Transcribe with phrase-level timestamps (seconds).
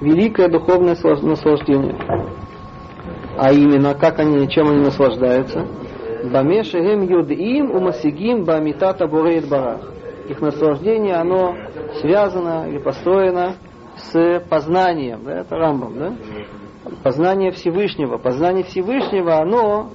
[0.00, 1.96] великое духовное наслаждение.
[3.38, 5.66] А именно, как они, чем они наслаждаются?
[6.24, 9.92] Бамешехем юдим умасигим бамитата бурейт барах.
[10.28, 11.54] Их наслаждение, оно
[12.00, 13.54] связано или построено
[13.96, 16.12] с познанием, да, это Рамбам, да?
[17.02, 18.18] Познание Всевышнего.
[18.18, 19.90] Познание Всевышнего, оно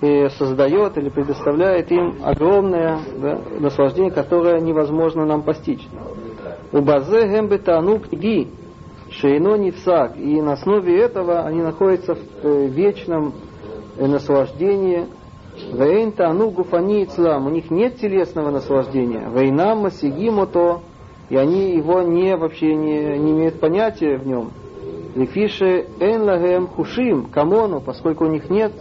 [0.00, 5.86] э, создает или предоставляет им огромное да, наслаждение, которое невозможно нам постичь.
[6.72, 8.48] У базе гембетану книги
[9.20, 10.16] шейно нефсак.
[10.16, 13.34] И на основе этого они находятся в э, вечном
[13.96, 15.06] э, наслаждении.
[15.72, 17.08] Вейн тану гуфани.
[17.16, 19.28] У них нет телесного наслаждения.
[19.30, 20.80] Вейнам масигимото.
[21.30, 24.50] И они его не, вообще не, не имеют понятия в нем.
[25.14, 28.72] Лефише эн лагем хушим камону, поскольку у них нет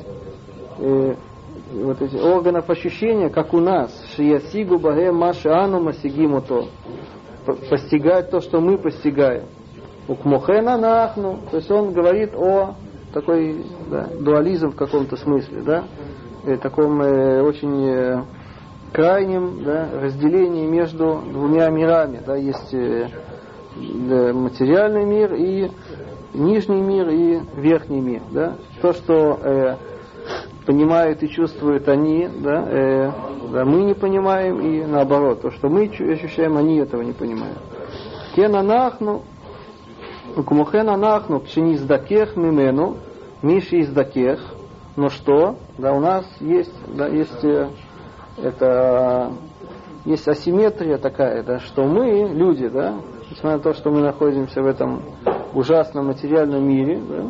[0.80, 1.16] э,
[1.74, 3.92] вот эти органов ощущения, как у нас.
[4.16, 6.66] Шиясигу багем маши ану масигимото.
[7.70, 9.44] Постигать то, что мы постигаем.
[10.08, 11.40] Укмухена нахну.
[11.50, 12.76] То есть он говорит о
[13.14, 15.84] такой да, дуализм в каком-то смысле, да,
[16.46, 18.24] и таком э, очень э,
[18.92, 22.22] крайнем да, разделении между двумя мирами.
[22.26, 23.08] Да, есть э,
[23.76, 25.72] да, материальный мир и
[26.34, 28.22] нижний мир и верхний мир.
[28.32, 28.56] Да.
[28.82, 29.76] То, что э,
[30.66, 33.12] понимают и чувствуют они, да, э,
[33.52, 37.60] да, мы не понимаем, и наоборот, то, что мы ощущаем, они этого не понимают.
[38.36, 39.24] Кена нахну,
[40.42, 42.98] Кумухен анахну пшени издакех мимену,
[43.42, 44.40] миши издакех.
[44.96, 45.58] Но что?
[45.78, 47.44] Да, у нас есть, да, есть
[48.38, 49.32] это
[50.06, 52.96] есть асимметрия такая, да, что мы, люди, да,
[53.30, 55.04] несмотря на то, что мы находимся в этом
[55.54, 57.26] ужасном материальном мире, да,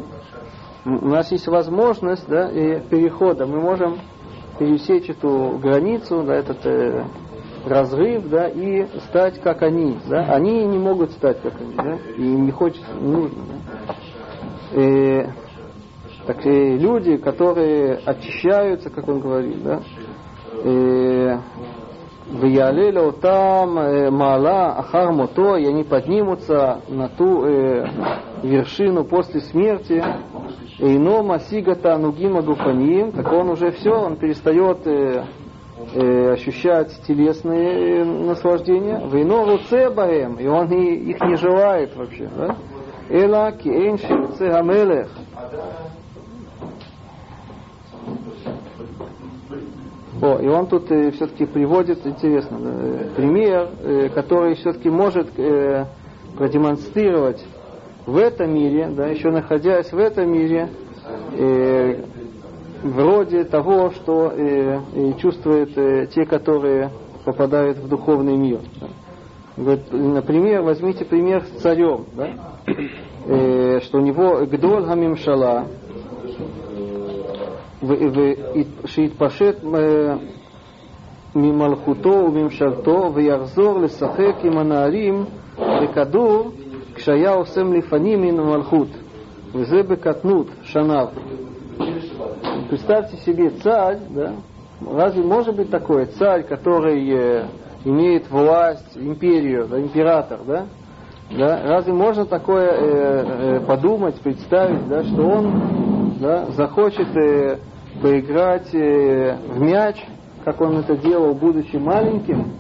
[0.86, 3.46] у нас есть возможность да, и перехода.
[3.46, 4.00] Мы можем
[4.60, 7.06] пересечь эту границу, да, этот э,
[7.66, 10.26] разрыв, да, и стать как они, да.
[10.34, 14.82] Они не могут стать как они, да, и им не хочется, не нужно, да.
[14.82, 15.28] И,
[16.26, 19.82] так и люди, которые очищаются, как он говорит, да,
[20.64, 21.38] и,
[22.34, 27.86] Виялеля там э, мала ахар мото, и они поднимутся на ту э,
[28.42, 30.04] вершину после смерти.
[30.80, 35.24] Эйно масигата нугима гуфаниим, так он уже все, он перестает э, э,
[36.34, 39.02] ощущать телесные э, наслаждения.
[39.12, 42.30] Вейно руцебаем, и он их не желает вообще.
[42.38, 42.56] Да?
[43.10, 44.08] Эла ки энши.
[50.22, 55.86] О, и он тут э, все-таки приводит, интересно, э, пример, э, который все-таки может э,
[56.38, 57.44] продемонстрировать
[58.06, 60.70] в этом мире, да, еще находясь в этом мире,
[61.38, 62.04] э,
[62.83, 66.91] вроде того, что э, э, чувствуют э, те, которые
[67.25, 68.61] попадают в духовный мир.
[68.81, 68.87] Да.
[69.57, 72.29] Говорит, например, возьмите пример с царем, да,
[73.27, 75.67] э, что у него Гдоль Гамимшала,
[78.85, 79.57] שיתפשט
[81.35, 85.25] ממלכותו וממשלתו ויחזור לשחק עם הנערים
[85.59, 86.51] בכדור
[86.95, 88.89] כשהיה עושם לפנים מן המלכות
[89.53, 91.07] וזה בקטנות שניו
[92.74, 94.34] Представьте себе царь, да?
[94.82, 97.46] Разве может быть такое царь, который э,
[97.86, 100.66] имеет власть, империю, да, император, да?
[101.30, 101.62] Да?
[101.66, 107.60] Разве можно такое э, э, подумать, представить, да, что он да, захочет э,
[108.02, 110.04] поиграть э, в мяч,
[110.44, 112.54] как он это делал, будучи маленьким?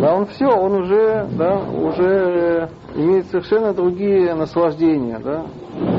[0.00, 5.46] Да, он все, он уже, да, уже э, имеет совершенно другие наслаждения, да,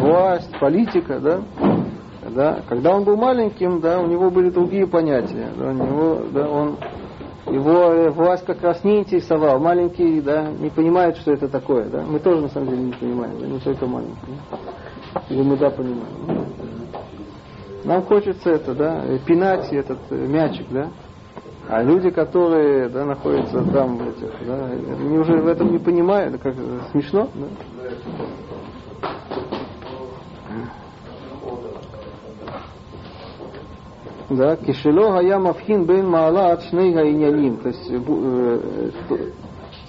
[0.02, 1.40] власть, политика, да,
[2.30, 6.50] да, когда он был маленьким, да, у него были другие понятия, да, у него, да,
[6.50, 6.78] он,
[7.46, 12.04] его э, власть как раз не интересовал, маленький, да, не понимает, что это такое, да,
[12.04, 14.16] мы тоже на самом деле не понимаем, да, не только маленький,
[14.52, 15.22] да?
[15.30, 16.48] или мы да понимаем.
[17.84, 20.90] Нам хочется это, да, пинать этот э, мячик, да,
[21.70, 26.56] а люди, которые да, находятся там, этих, да, они уже в этом не понимают, как
[26.92, 27.48] смешно, да?
[34.30, 38.60] Да, кишело гая мавхин бен маалат шней гаиняним, то есть э,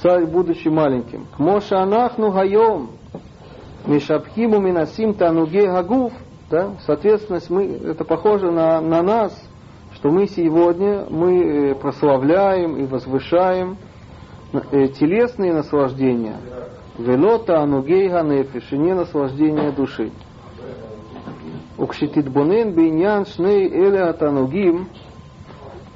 [0.00, 1.26] царь, будучи маленьким.
[1.36, 2.90] Кмоша анахну гайом,
[3.86, 6.12] мишабхиму минасим тануге гагуф,
[6.50, 9.36] да, соответственно, мы, это похоже на, на нас,
[9.94, 13.76] что мы сегодня мы э, прославляем и возвышаем
[14.52, 16.36] э, телесные наслаждения,
[16.96, 20.12] велота анугейга нефиш, и не наслаждение души.
[21.78, 24.88] Укшититбонен бейнян шней эле атанугим.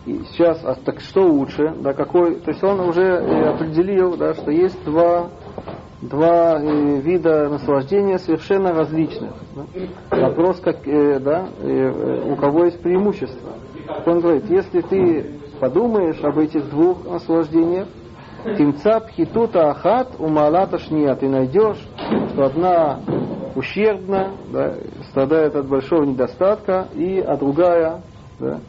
[0.04, 4.50] Сейчас, а так что лучше, да, какой, то есть он уже э, определил, да, что
[4.50, 5.30] есть два
[6.02, 9.32] два э, вида наслаждения совершенно различных.
[9.54, 10.26] Да?
[10.28, 13.52] Вопрос, как, э, да, э, э, у кого есть преимущество.
[14.06, 15.26] Он говорит, если ты
[15.60, 17.86] подумаешь об этих двух наслаждениях,
[18.58, 21.14] Тимца пхитута ахат умалата шния.
[21.14, 21.78] Ты найдешь,
[22.32, 22.98] что одна
[23.54, 24.74] ущербна, да,
[25.12, 28.00] страдает от большого недостатка, и а другая,
[28.40, 28.60] да,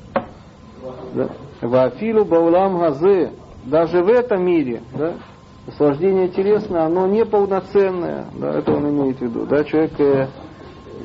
[1.13, 1.30] да,
[1.62, 3.31] вафилу баулам газы,
[3.63, 5.13] даже в этом мире, да,
[5.66, 10.28] наслаждение телесное, оно не полноценное, да, это он имеет в виду, да, человек, э,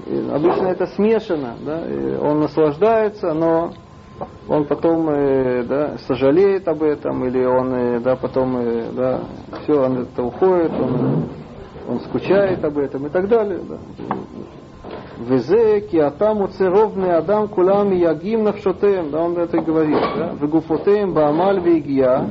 [0.06, 1.84] э, обычно это смешано, да,
[2.20, 3.72] он наслаждается, но
[4.48, 9.20] он потом э, да, сожалеет об этом, или он э, да, потом э, да,
[9.62, 11.28] все, он это уходит, он,
[11.86, 13.60] он скучает об этом и так далее.
[13.68, 13.76] Да.
[15.18, 22.30] Везе киатам уцеровный адам кулам ягим навшотем, да, он это говорит, да, вегуфотем баамаль вегия,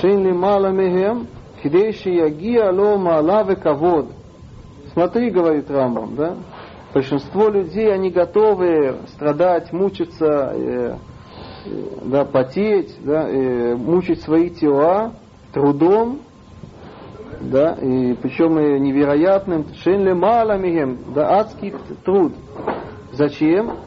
[0.00, 1.26] шейн ли мала мехем,
[1.60, 4.06] хидейши ягия ло мала векавод.
[4.92, 6.36] Смотри, говорит Рамбам, да,
[6.94, 10.94] большинство людей, они готовы страдать, мучиться, э,
[12.04, 15.14] да, потеть, да, и мучить свои тела
[15.52, 16.20] трудом,
[17.50, 21.74] да, и причем и невероятным, шенле маламихем, да, адский
[22.04, 22.32] труд.
[23.12, 23.78] Зачем?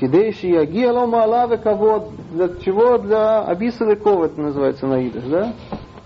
[0.00, 2.98] Кидейши ягело малаве кого для чего?
[2.98, 5.52] Для абисовиков это называется на идыш, да?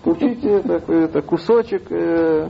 [0.05, 2.49] Учите такой это кусочек э,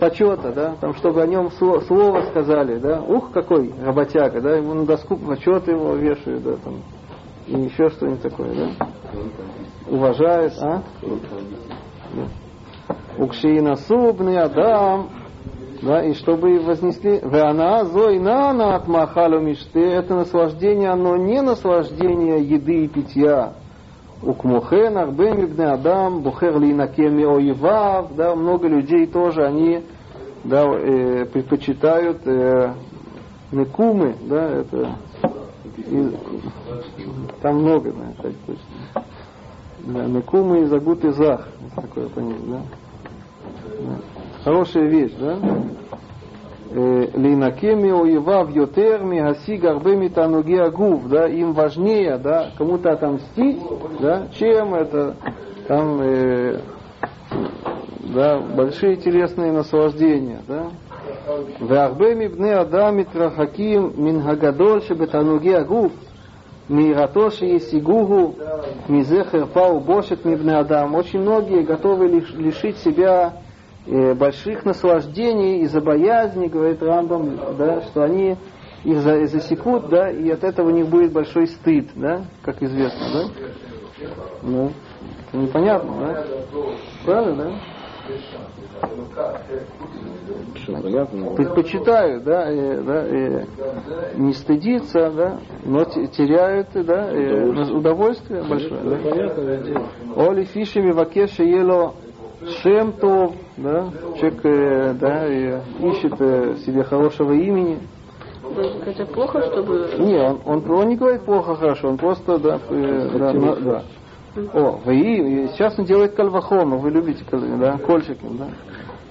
[0.00, 4.74] почета, да, там, чтобы о нем слово, слово сказали, да, ух, какой работяга, да, ему
[4.74, 6.80] на доску почет его вешают, да, там,
[7.46, 8.86] и еще что-нибудь такое, да?
[9.88, 10.82] Уважает, а?
[13.18, 15.10] Укшина субный Адам,
[15.82, 22.84] да, и чтобы вознесли, вана зойна на отмахалу миште, это наслаждение, оно не наслаждение еды
[22.84, 23.54] и питья.
[24.22, 29.82] Укмухен, арбем ибн Адам, бухер линакеми оивав, да, много людей тоже, они,
[30.44, 32.74] да, э, предпочитают э,
[33.50, 34.96] мекумы, да, это
[35.78, 36.16] и,
[37.40, 39.04] там много, да, так точно.
[39.84, 41.48] Да, накумы и загут и зах.
[41.74, 42.60] Такое понятие, да?
[43.80, 43.94] да?
[44.44, 45.38] Хорошая вещь, да?
[46.72, 53.58] Э, Линакеми уевав йотерми гаси гарбеми тануги агув, да, им важнее, да, кому-то отомстить,
[54.00, 55.16] да, чем это,
[55.66, 56.60] там, э,
[58.14, 60.66] да, большие телесные наслаждения, да.
[61.58, 65.92] Варбеми бне адами трахаким минхагадоль бетануги агув.
[66.70, 68.36] Миратоши и Сигугу,
[68.86, 70.94] Мизехер, Пау Бошет, Мибне Адам.
[70.94, 73.42] Очень многие готовы лишить себя
[73.86, 78.36] э, больших наслаждений из-за боязни, говорит Рамбам, да, что они
[78.84, 83.24] их засекут, да, и от этого у них будет большой стыд, да, как известно, да?
[84.42, 84.72] Ну,
[85.32, 86.24] непонятно, да?
[87.04, 87.52] Правильно, да?
[91.36, 93.46] Предпочитают, да, и, да, и
[94.16, 98.80] не стыдиться, да, но теряют, да, и удовольствие большое.
[98.82, 100.24] Да.
[100.24, 101.94] Оли фишами вакеша ело
[102.62, 105.60] шем тов, да, человек, э, да, и
[105.90, 107.78] ищет э, себе хорошего имени.
[108.86, 109.90] Это плохо, чтобы...
[109.98, 113.82] Не, он, он, он не говорит плохо, хорошо, он просто, да, э, да, да, да.
[114.54, 118.48] О, вы, сейчас он делает кальвахон, вы любите, да, кольчики, да.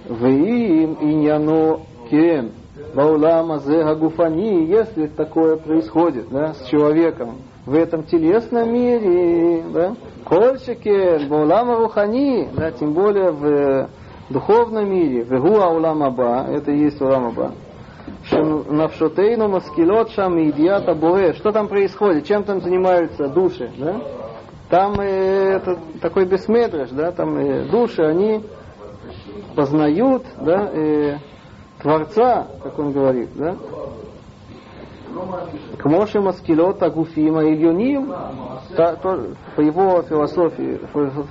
[0.07, 2.51] Вы иньяно кен,
[2.93, 3.59] Баулама
[3.95, 12.49] гуфани, если такое происходит да, с человеком в этом телесном мире, да, кольчики, баулама рухани,
[12.55, 13.89] да, тем более в
[14.29, 17.51] духовном мире, в гуа уламаба, это и есть уламаба,
[18.31, 21.33] навшотейну маскилот шам идиата боре.
[21.33, 22.25] Что там происходит?
[22.25, 23.69] Чем там занимаются души?
[23.77, 24.01] Да?
[24.69, 28.43] Там э, это такой бессметраж, да, там э, души, они
[29.55, 31.17] познают, да, э,
[31.81, 33.55] Творца, как он говорит, да.
[35.79, 38.13] К Моше Маскилот Агуфима Ильюним,
[39.55, 40.79] по его философии,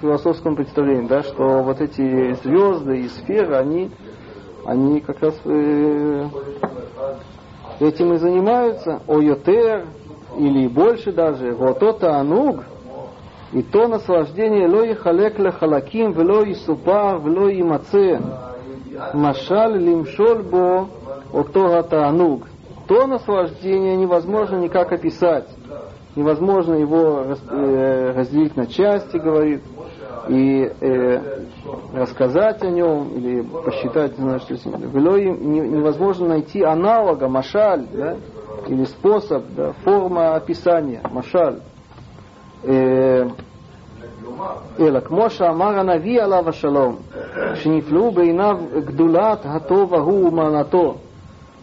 [0.00, 3.92] философскому представлению, да, что вот эти звезды и сферы, они,
[4.64, 6.28] они как раз э,
[7.78, 9.86] этим и занимаются, ойотер,
[10.36, 12.64] или больше даже, вот это ануг,
[13.52, 18.20] и то наслаждение ло ле халаким, вело и супар, вело и маце.
[19.14, 20.88] Машаль лимшоль бо
[21.32, 22.46] ото гатаануг.
[22.86, 25.48] То наслаждение невозможно никак описать.
[26.16, 29.62] Невозможно его э, разделить на части, говорит,
[30.28, 31.44] и э,
[31.94, 38.16] рассказать о нем, или посчитать, знаешь, что невозможно найти аналога, машаль, да,
[38.66, 41.60] или способ, да, форма описания, машаль.
[42.65, 43.23] Э,
[44.79, 46.95] אלא כמו שאמר הנביא עליו השלום,
[47.53, 50.95] שנפלאו בעיניו גדולת הטוב ההוא ומענתו.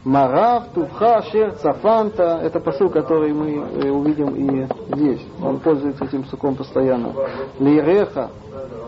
[0.05, 5.21] Марав, Тувха, Шер, Цафанта, это посыл, который мы э, увидим и здесь.
[5.43, 7.13] Он пользуется этим суком постоянно.
[7.59, 8.31] Лиреха,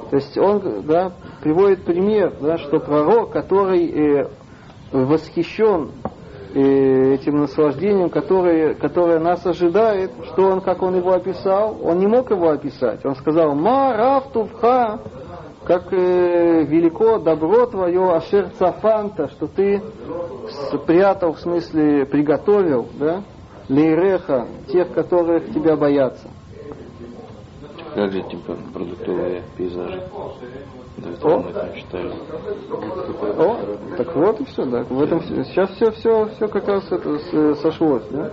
[0.08, 4.28] то есть он да, приводит пример, да, что пророк, который э,
[4.90, 6.08] восхищен э,
[6.53, 12.31] этим наслаждением, которое, которое нас ожидает, что он, как он его описал, он не мог
[12.31, 13.05] его описать.
[13.05, 15.01] Он сказал, Марав, Тувха,
[15.65, 19.81] как э, велико добро твое, ашер цафанта, что ты
[20.73, 23.23] спрятал, в смысле приготовил, да,
[23.67, 26.29] лейреха, тех, которых тебя боятся.
[27.93, 28.37] Как же эти
[28.73, 30.03] продуктовые пейзажи?
[30.97, 31.45] Да, О.
[33.37, 33.57] О,
[33.97, 34.83] так вот и все, да.
[34.83, 35.43] В этом все.
[35.43, 38.31] Сейчас все, все, все как раз это сошлось, да.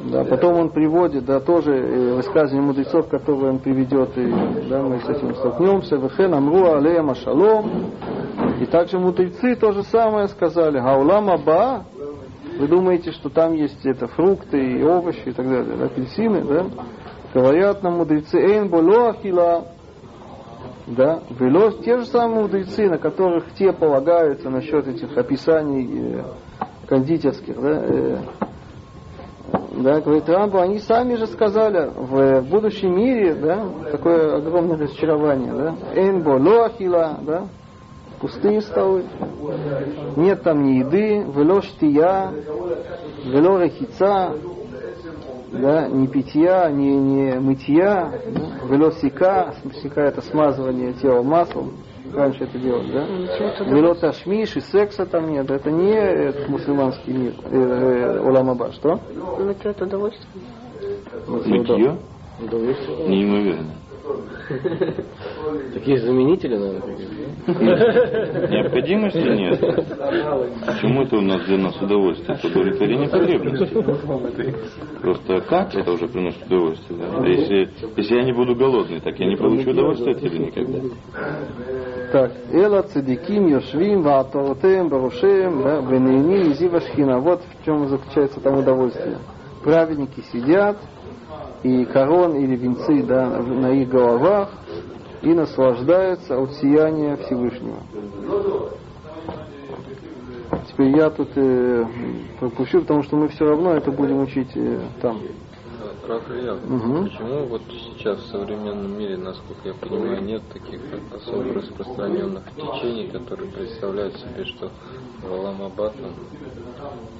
[0.00, 4.32] Да, потом он приводит, да, тоже э, высказывания мудрецов, которые он приведет, и
[4.68, 5.96] да, мы с этим столкнемся.
[5.96, 7.92] Вехен амру алея шалом.
[8.60, 10.80] И также мудрецы то же самое сказали.
[10.80, 11.84] Гаулам аба.
[12.58, 16.66] Вы думаете, что там есть это фрукты и овощи и так далее, да, апельсины, да?
[17.32, 19.68] Говорят нам мудрецы, эйн боло ахила,
[20.86, 26.24] да, вело, те же самые мудрецы, на которых те полагаются насчет этих описаний э,
[26.86, 28.18] кондитерских, да, э,
[29.76, 35.74] да, говорит Рамбу, они сами же сказали, в будущем мире, да, такое огромное разочарование, да,
[35.94, 37.46] энбо лоахила, да,
[38.20, 39.04] пустые столы,
[40.16, 42.32] нет там ни еды, вело штия,
[43.24, 44.36] вело рахица,
[45.52, 51.72] да, ни питья, ни, ни мытья, да, вело сика, сика это смазывание тела маслом,
[52.14, 53.64] раньше это делали, да?
[53.64, 55.50] Велот Ашмиш и секса там нет.
[55.50, 58.72] Это не этот мусульманский мир, э, э, Уламаба.
[58.72, 59.00] Что?
[59.14, 60.28] Ну, это удовольствие.
[61.26, 61.98] Мытье?
[62.40, 63.08] Удовольствие.
[63.08, 63.79] Неимоверно.
[65.74, 66.96] Такие заменители, наверное,
[67.46, 69.60] Необходимости нет.
[70.66, 72.36] Почему это у нас для нас удовольствие?
[72.36, 74.54] Это удовлетворение потребностей.
[75.00, 76.98] Просто как это уже приносит удовольствие?
[76.98, 77.18] Да?
[77.18, 80.78] А если, если я не буду голодный, так я не получу удовольствие от тебя никогда.
[82.12, 87.20] Так, Эла цедиким йошвим вааторотем барушем венейни изива шхина.
[87.20, 89.18] Вот в чем заключается там удовольствие.
[89.62, 90.78] Праведники сидят,
[91.62, 94.50] и корон или венцы да, на их головах
[95.22, 97.78] и наслаждаются от сияния Всевышнего.
[100.68, 101.84] Теперь я тут э,
[102.38, 105.18] пропущу, потому что мы все равно это будем учить э, там.
[106.10, 107.04] Рафаэль, угу.
[107.04, 110.80] почему вот сейчас в современном мире, насколько я понимаю, нет таких
[111.14, 114.70] особо распространенных течений, которые представляют себе, что
[115.22, 116.12] в Аламабад там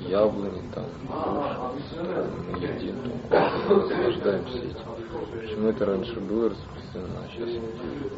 [0.09, 0.85] яблони, там,
[2.57, 2.97] едим,
[3.29, 5.00] там, наслаждаемся этим.
[5.11, 7.49] Почему это раньше было распространено, а сейчас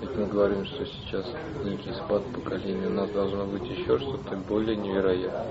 [0.01, 1.27] ведь мы говорим, что сейчас
[1.65, 5.47] некий спад поколения, у нас должно быть еще что-то более невероятное.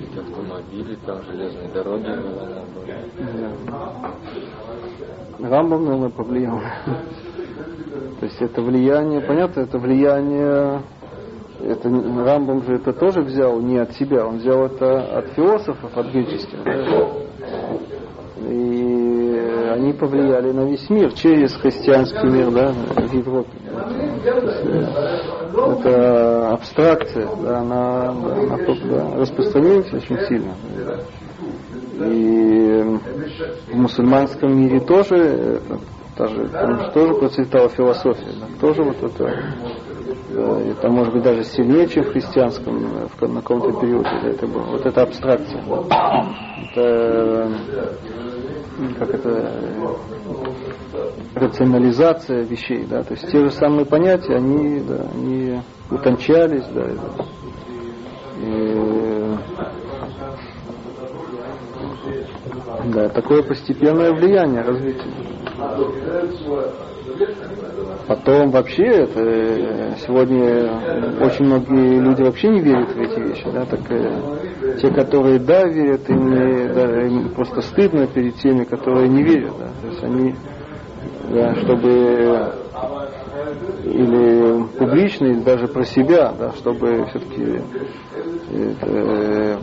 [0.00, 2.96] Ведь автомобили, там железные дороги Аламабаде.
[5.38, 6.60] Рамбам, наверное, повлиял.
[8.20, 10.82] То есть это влияние, понятно, это влияние,
[11.60, 16.06] это Рамбам же это тоже взял не от себя, он взял это от философов, от
[16.06, 16.62] греческих.
[16.64, 17.08] Да?
[18.48, 18.97] И
[19.72, 23.50] они повлияли на весь мир через христианский мир, да, в Европе.
[25.54, 30.54] Это абстракция, да, она, она да, распространяется очень сильно.
[32.00, 32.98] И
[33.72, 35.78] в мусульманском мире тоже, это,
[36.16, 39.24] даже, там тоже процветала философия, да, тоже вот это,
[40.30, 44.46] да, это может быть даже сильнее, чем в христианском в, на каком-то периоде да, это
[44.46, 44.62] было.
[44.62, 45.60] Вот это абстракция.
[46.74, 47.50] Это
[48.98, 49.60] как это
[51.34, 56.86] рационализация вещей, да, то есть те же самые понятия, они, да, они утончались, да,
[58.40, 59.34] и,
[62.92, 65.12] да, такое постепенное влияние, развитие.
[68.06, 70.72] Потом вообще это сегодня
[71.20, 75.64] очень многие люди вообще не верят в эти вещи, да, так э, те, которые да
[75.66, 76.30] верят, им,
[76.72, 80.34] да, им просто стыдно перед теми, которые не верят, да, то есть они,
[81.30, 82.54] да, чтобы
[83.84, 87.60] или публично, или даже про себя, да, чтобы все-таки
[88.80, 89.56] э,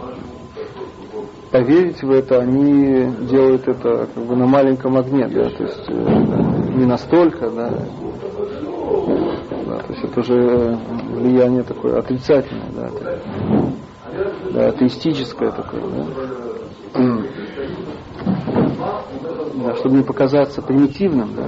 [1.52, 6.45] поверить в это, они делают это как бы на маленьком огне, да, то есть э,
[6.76, 7.70] не настолько, да,
[9.66, 10.78] да, то есть это уже
[11.10, 12.92] влияние такое отрицательное, да,
[14.52, 16.06] да, атеистическое такое, да?
[19.66, 21.44] да, чтобы не показаться примитивным, да.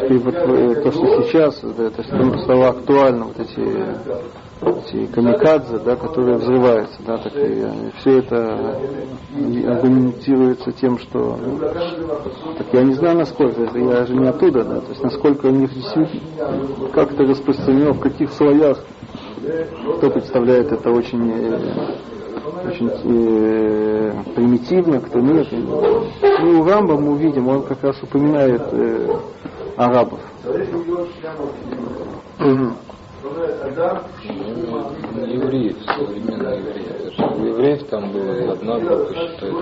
[0.00, 3.60] Теперь вот э, то, что сейчас, да, это стало актуально, вот эти,
[4.62, 7.66] эти камикадзе, да, которые взрываются, да, так и
[7.98, 8.78] все это
[9.66, 11.58] аргументируется тем, что ну,
[12.56, 15.50] так я не знаю насколько, это я же не оттуда, да, то есть насколько у
[15.50, 18.78] них действительно как это распространено, в каких слоях,
[19.98, 21.58] кто представляет это очень э,
[22.64, 25.48] очень э, примитивно, кто нет.
[25.50, 29.16] Ну, у Рамба мы увидим, он как раз упоминает э,
[29.76, 30.20] арабов.
[35.26, 37.02] Евреев, современные евреи.
[37.18, 39.54] У евреев там была одна группа, считает,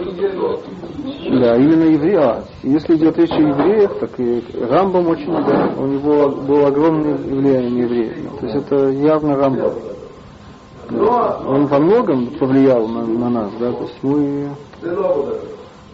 [1.41, 2.17] Да, именно евреи.
[2.17, 7.15] А, если идет речь о евреях, так и Рамбам очень, да, у него было огромное
[7.15, 8.39] влияние на евреев.
[8.41, 9.73] То есть это явно Рамбам
[11.47, 14.51] он во многом повлиял на, на нас, да, то есть мы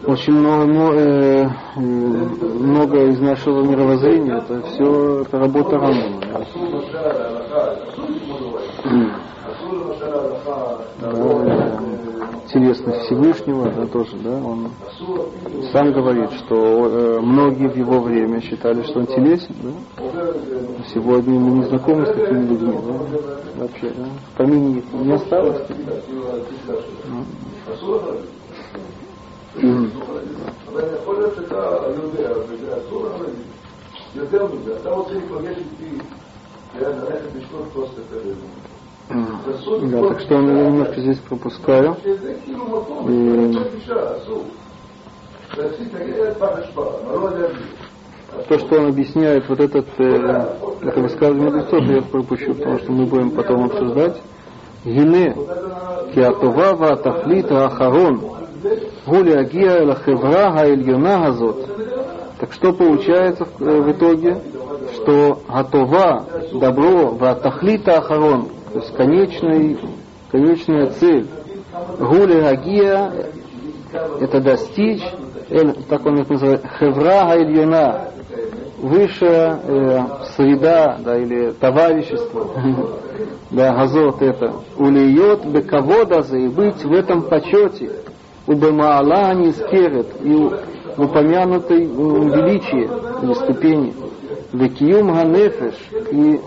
[0.05, 6.21] очень много, много, э, э, много из нашего мировоззрения, это все это работа Рамбама.
[6.21, 6.45] Да.
[11.01, 11.79] Да,
[12.47, 14.69] телесность Всевышнего, да, тоже, да, он
[15.71, 19.71] сам говорит, что э, многие в его время считали, что он телесен, да.
[20.93, 24.05] Сегодня мы не знакомы с такими людьми, да, вообще, да.
[24.33, 25.61] В помине не осталось.
[29.59, 29.89] Ну.
[39.09, 41.95] Да, так что я немножко здесь пропускаю.
[43.07, 43.57] И...
[48.49, 50.45] То, что он объясняет, вот этот, э,
[50.81, 54.21] это высказывание мудрецов, я пропущу, потому что мы будем потом обсуждать.
[54.85, 55.35] Гине,
[56.13, 58.36] киатова ва тафлита ахарон,
[59.05, 61.69] агия эла хевра хаильона газот.
[62.39, 64.37] Так что получается в, э, в итоге?
[64.93, 69.77] Что готова добро ва тахлита ахарон, то есть конечный,
[70.31, 71.27] конечная цель.
[71.99, 73.11] Гули Гагия–
[74.21, 75.03] это достичь,
[75.89, 78.01] так он это называет, Хевра Гайльона,
[78.79, 79.99] высшая э,
[80.35, 82.47] среда, да, или товарищество,
[83.51, 87.91] да, газот это, улиет беководаза и быть в этом почете,
[88.47, 90.33] у бемаала не скерет, и
[90.95, 92.89] в упомянутой величии
[93.23, 93.93] или ступени.
[94.53, 95.75] Векиюм ганефеш
[96.11, 96.39] и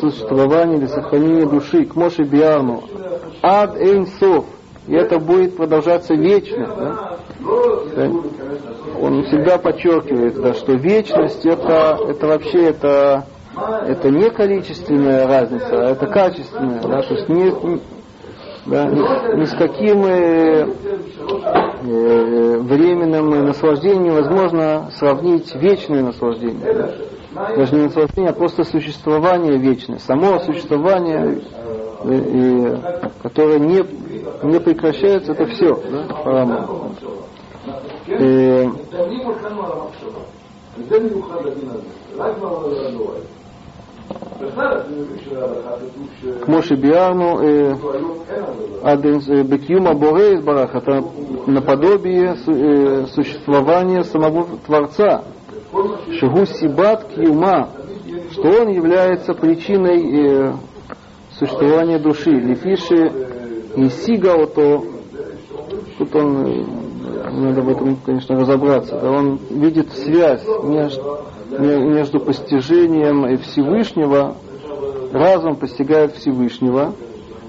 [0.00, 2.82] существование или сохранение души к Моше Биарну.
[3.42, 4.44] Ад Эйнсов.
[4.88, 7.18] И это будет продолжаться вечно.
[7.96, 8.10] Да?
[9.00, 13.26] Он всегда подчеркивает, да, что вечность это, это вообще это,
[13.86, 16.82] это не количественная разница, а это качественная.
[16.82, 17.02] Да?
[17.02, 17.80] То есть не,
[18.66, 20.66] да, ни, с каким э,
[21.82, 26.74] э, временным наслаждением невозможно сравнить вечное наслаждение.
[26.74, 26.94] Да?
[27.56, 31.42] даже не наслаждение, а просто существование вечное, само существование,
[32.04, 32.76] и, и,
[33.22, 33.84] которое не,
[34.42, 36.06] не прекращается, это все, да,
[38.06, 38.70] И,
[46.41, 47.39] כמו שביארנו
[49.49, 51.01] בקיום הבורא יתברך, это
[51.47, 52.35] наподобие
[53.07, 55.23] существования самого Творца,
[56.19, 57.69] Шигу Сибат Кьюма,
[58.31, 60.53] что он является причиной э,
[61.37, 62.31] существования души.
[62.31, 63.11] Лефиши
[63.75, 64.83] и Сигаото,
[65.97, 71.19] тут он, э, надо в этом, конечно, разобраться, да, он видит связь между,
[71.50, 74.36] между постижением Всевышнего,
[75.12, 76.92] разум постигает Всевышнего,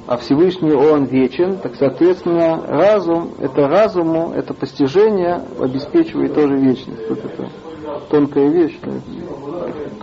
[0.08, 7.10] а Всевышний Он вечен, так соответственно разум, это разуму, это постижение обеспечивает тоже вечность.
[7.10, 7.50] Вот это
[8.10, 8.80] тонкая вещь.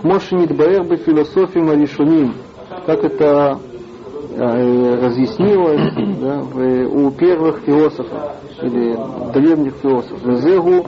[0.01, 0.05] К
[0.53, 2.35] Баэр бы философиям решуним,
[2.85, 3.59] как это
[4.37, 6.43] э, разъяснилось да,
[6.87, 8.99] у первых философов или
[9.33, 10.21] древних философов.
[10.43, 10.87] Зегу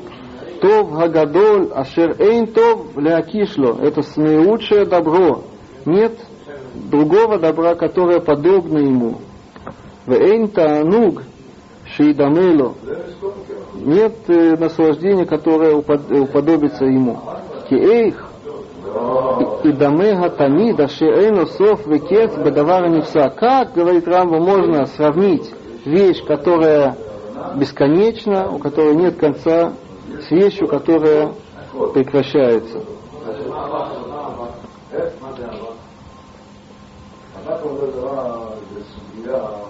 [0.67, 3.79] Тов Гагадоль Ашер Эйн Тов Леакишло.
[3.81, 5.43] Это наилучшее добро.
[5.85, 6.19] Нет
[6.91, 9.19] другого добра, которое подобно ему.
[10.07, 11.23] В Эйн Таануг
[11.95, 12.75] Шейдамело
[13.77, 17.21] нет э, наслаждения, которое уподобится ему.
[17.71, 18.29] Киэйх
[19.63, 22.91] и дамега тамида шеэйну сов векец бедавара.
[23.37, 25.49] Как, говорит Рамба, можно сравнить
[25.85, 26.97] вещь, которая
[27.55, 29.73] бесконечна, у которой нет конца,
[30.27, 31.33] с вещью, которая
[31.95, 32.81] прекращается.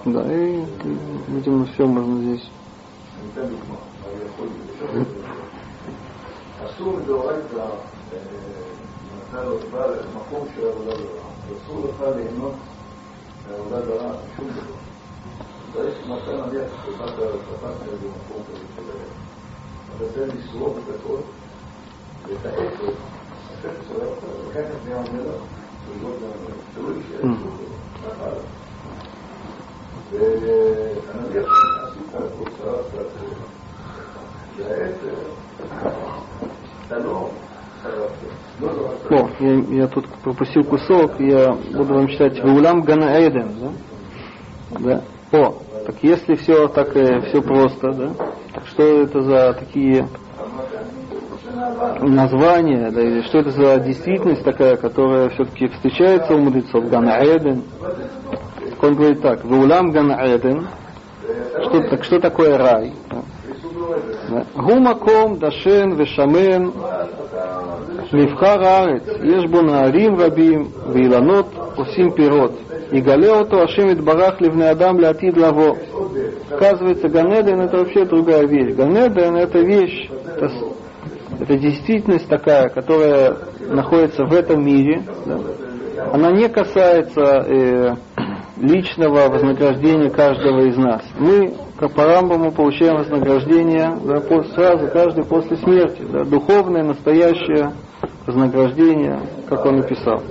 [0.04, 0.64] Да, и,
[1.28, 2.48] видимо, все можно здесь.
[6.64, 7.66] אסור לדאורייתא,
[8.12, 12.54] אם אתה לא בא למקום של עבודה זרה, אסור לך ליהנות
[13.50, 14.76] מעבודה זרה, שום דבר.
[15.74, 18.42] צריך מתן עלייה, שבאת במקום
[18.76, 19.05] כזה
[20.00, 21.22] الرسائل الصور بتكون
[22.24, 22.94] بتأكد
[24.54, 25.34] كانت معاملة
[25.86, 26.28] في الجودة
[26.68, 27.18] السورية
[31.14, 32.84] أنا بيحصل أسيطة الكورسات
[34.58, 34.94] لقيت
[36.88, 37.28] سلام
[39.10, 42.36] О, я, я тут пропустил кусок, я буду вам читать.
[42.42, 45.02] Веулам Гана Эйден, да?
[45.30, 45.38] да?
[45.38, 45.54] О,
[45.86, 48.12] так если все так э, все просто, да?
[48.76, 50.06] что это за такие
[52.02, 52.90] названия?
[52.90, 57.62] да, или что это за действительность такая, которая все-таки встречается у мудрецов Ган-Эден.
[58.82, 60.66] Он говорит так, Вулам Ган-Эден,
[61.62, 62.92] что, так, что такое рай?
[64.54, 66.72] Гумаком, Дашен, Вешамен,
[68.12, 72.51] Левхар Арец, Ешбуна Арим Рабим, Виланот, עושים פירות.
[72.91, 75.75] יגלה אותו השם יתברך לבני אדם לעתיד לבוא.
[76.51, 78.75] Оказывается, Ганеден это вообще другая вещь.
[78.75, 80.49] Ганеден это вещь, это,
[81.39, 83.37] это действительность такая, которая
[83.69, 85.03] находится в этом мире.
[85.25, 85.39] Да?
[86.11, 87.95] Она не касается э,
[88.57, 91.03] личного вознаграждения каждого из нас.
[91.17, 94.21] Мы как по Рамбаму получаем вознаграждение да,
[94.53, 96.03] сразу, каждый после смерти.
[96.11, 97.73] Да, духовное, настоящее
[98.26, 100.22] вознаграждение, как он написал.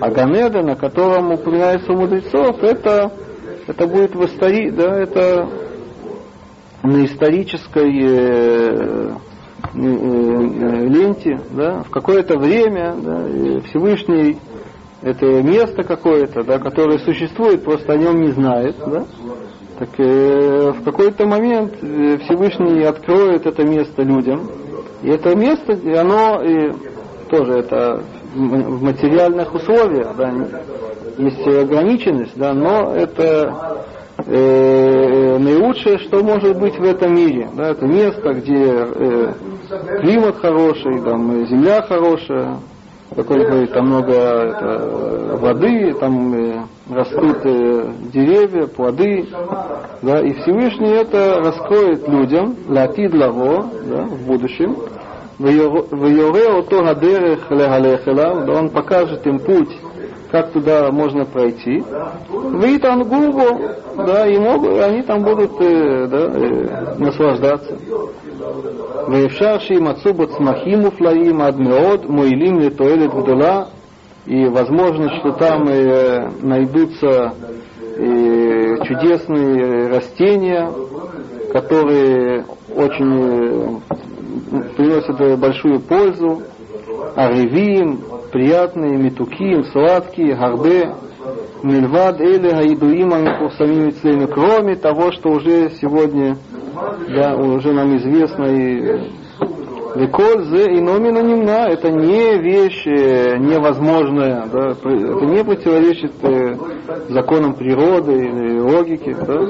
[0.00, 3.12] А Ганеда, на котором упоминается мудрецов, это,
[3.66, 5.48] это будет в истори, да, это
[6.82, 9.12] на исторической э,
[9.74, 14.38] э, э, ленте, да, в какое-то время да, Всевышний
[15.02, 19.06] это место какое-то, да, которое существует, просто о нем не знает, да,
[19.78, 24.48] так э, в какой-то момент э, Всевышний откроет это место людям,
[25.02, 26.72] и это место, оно и
[27.28, 28.02] тоже это
[28.34, 30.32] в материальных условиях, да,
[31.18, 33.84] есть ограниченность, да, но это
[34.26, 37.48] э, наилучшее, что может быть в этом мире.
[37.54, 39.32] Да, это место, где э,
[40.00, 42.58] климат хороший, там, земля хорошая,
[43.14, 49.26] как он говорит, там много это, воды, там э, растут э, деревья, плоды,
[50.02, 54.76] да, и Всевышний это раскроет людям, латид лаво, да, в будущем,
[58.52, 59.70] он покажет им путь,
[60.32, 61.82] как туда можно пройти.
[62.28, 63.60] Витангубу,
[64.04, 67.78] да, и могут, они там будут да, наслаждаться.
[69.06, 73.68] Ваевшарши им отсубат смахиму флаим адмеод муилим летуэлит гдула.
[74.26, 77.32] И возможно, что там и найдутся
[77.96, 80.70] э, чудесные растения,
[81.52, 82.44] которые
[82.76, 83.80] очень
[84.76, 86.42] приносят большую пользу,
[87.16, 88.00] аревим,
[88.32, 90.94] приятные, метуким, сладкие, гарбе,
[91.62, 93.10] мильвад или гаидуим
[93.56, 96.36] самими целями, кроме того, что уже сегодня,
[97.08, 99.10] да, уже нам известно и
[99.94, 106.56] Виколь зе и номина немна, это не вещь невозможная, да, это не противоречит э,
[107.08, 109.16] законам природы или логики.
[109.26, 109.40] Да.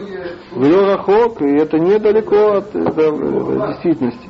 [0.52, 4.27] В и это недалеко от да, действительности.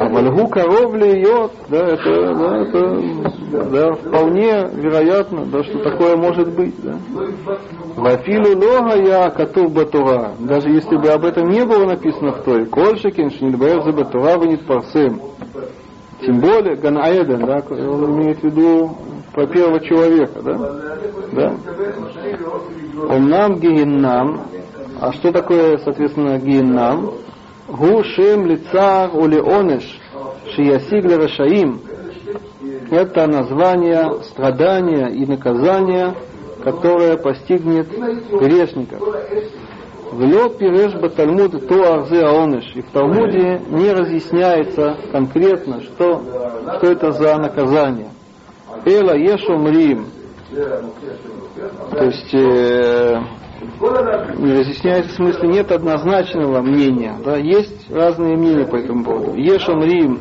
[0.00, 6.54] А Вальгу коров льет, да, это, да, это да, вполне вероятно, да, что такое может
[6.54, 6.74] быть.
[6.82, 6.96] Да.
[7.96, 12.66] Вафилу лога я катув батура, даже если бы об этом не было написано в той,
[12.66, 15.20] кольшикин шнильбаев за батура вынит парсем.
[16.20, 18.96] Тем более Ганаэден, да, он имеет в виду
[19.32, 20.58] про первого человека, да?
[21.32, 21.54] да?
[23.08, 24.42] Он нам гиеннам,
[25.00, 27.10] а что такое, соответственно, гиеннам?
[27.68, 30.00] Шем лицар ули онеш
[30.54, 31.80] шиясигля рашаим.
[32.90, 36.14] Это название страдания и наказания,
[36.62, 37.88] которое постигнет
[38.30, 39.00] грешников.
[40.12, 42.72] В лед пиреш Талмуд то арзе аоныш.
[42.74, 46.22] И в Талмуде не разъясняется конкретно, что,
[46.78, 48.08] что это за наказание.
[48.86, 50.06] Эла ешом рим.
[51.90, 53.20] То есть э,
[53.80, 57.14] разъясняется смысле нет однозначного мнения.
[57.24, 57.36] Да?
[57.36, 59.34] Есть разные мнения по этому поводу.
[59.36, 60.20] Ешом рим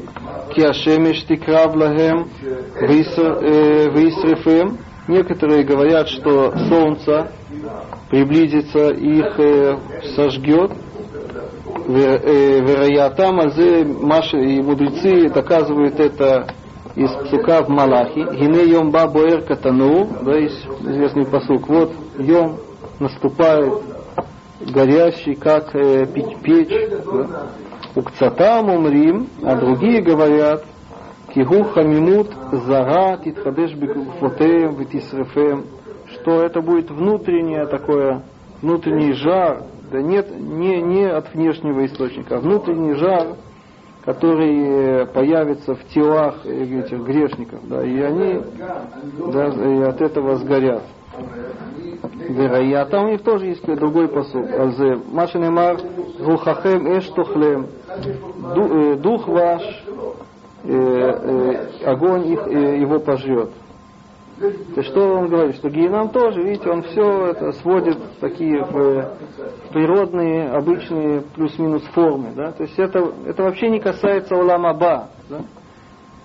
[0.54, 2.30] киашемеш тикрав лагем
[2.82, 4.74] висрефем.
[4.74, 7.32] Э, Некоторые говорят, что солнце
[8.10, 9.78] приблизится, их э,
[10.16, 10.72] сожгет.
[11.88, 13.38] Э, вероятам
[14.06, 16.48] Маши и мудрецы доказывают это
[16.96, 18.20] из псука в Малахи.
[18.36, 19.08] Гине йом ба
[19.48, 21.70] катану, да, известный посук.
[21.70, 22.58] Вот йом
[23.00, 23.74] наступает
[24.60, 26.38] горящий, как э, печь.
[26.42, 27.48] печь да?
[27.96, 30.64] Укцатам умрим, а другие говорят,
[31.34, 35.66] кигу хамимут зара титхадеш бекуфотеем витисрефем,
[36.12, 38.24] что это будет внутреннее такое,
[38.62, 43.36] внутренний жар, да нет, не, не от внешнего источника, а внутренний жар,
[44.08, 48.42] который появится в телах этих грешников, да, и они
[49.34, 50.84] да, и от этого сгорят.
[52.30, 54.10] Вероятно, у них тоже есть другой.
[54.10, 54.98] Алзе.
[55.12, 55.82] Машинемар
[56.22, 57.68] рухахем эш тухлем.
[59.02, 59.84] Дух ваш,
[60.64, 63.50] э, э, огонь их, э, его пожрет.
[64.76, 65.56] То что он говорит?
[65.56, 69.14] Что геном тоже, видите, он все это сводит такие в
[69.72, 72.30] природные, обычные плюс-минус формы.
[72.36, 72.52] Да?
[72.52, 75.10] То есть это, это вообще не касается уламаба.
[75.30, 75.40] Да?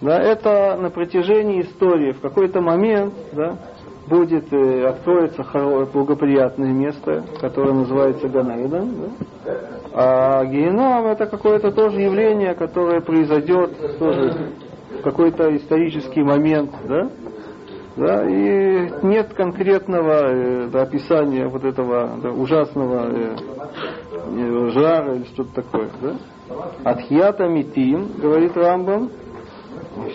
[0.02, 3.56] Да, это на протяжении истории в какой-то момент да,
[4.08, 5.44] будет, э, откроется
[5.92, 8.94] благоприятное место, которое называется Ганаидом.
[9.44, 9.54] Да?
[9.94, 14.50] А геном это какое-то тоже явление, которое произойдет тоже
[14.98, 16.72] в какой-то исторический момент.
[16.88, 17.08] Да?
[17.96, 23.36] Да, и нет конкретного э, да, описания вот этого да, ужасного э,
[24.34, 25.90] э, жара или что-то такое.
[26.00, 26.16] Да?
[26.84, 29.10] Атхията митим, говорит Рамбам,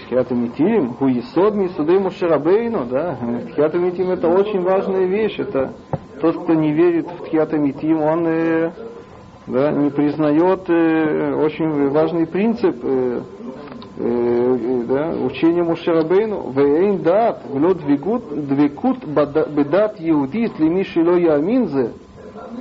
[0.07, 3.17] Тхията митим, хуисод мисуды мушарабейну, да,
[3.51, 5.73] Тхията митим это очень важная вещь, это
[6.19, 8.71] тот, кто не верит в Тхията митим, он э,
[9.47, 13.21] да, не признает э, очень важный принцип э, э,
[13.97, 21.93] да, учение Мушарабейну, вейн дат, влет двекут бедат иудит, лими шило яминзе,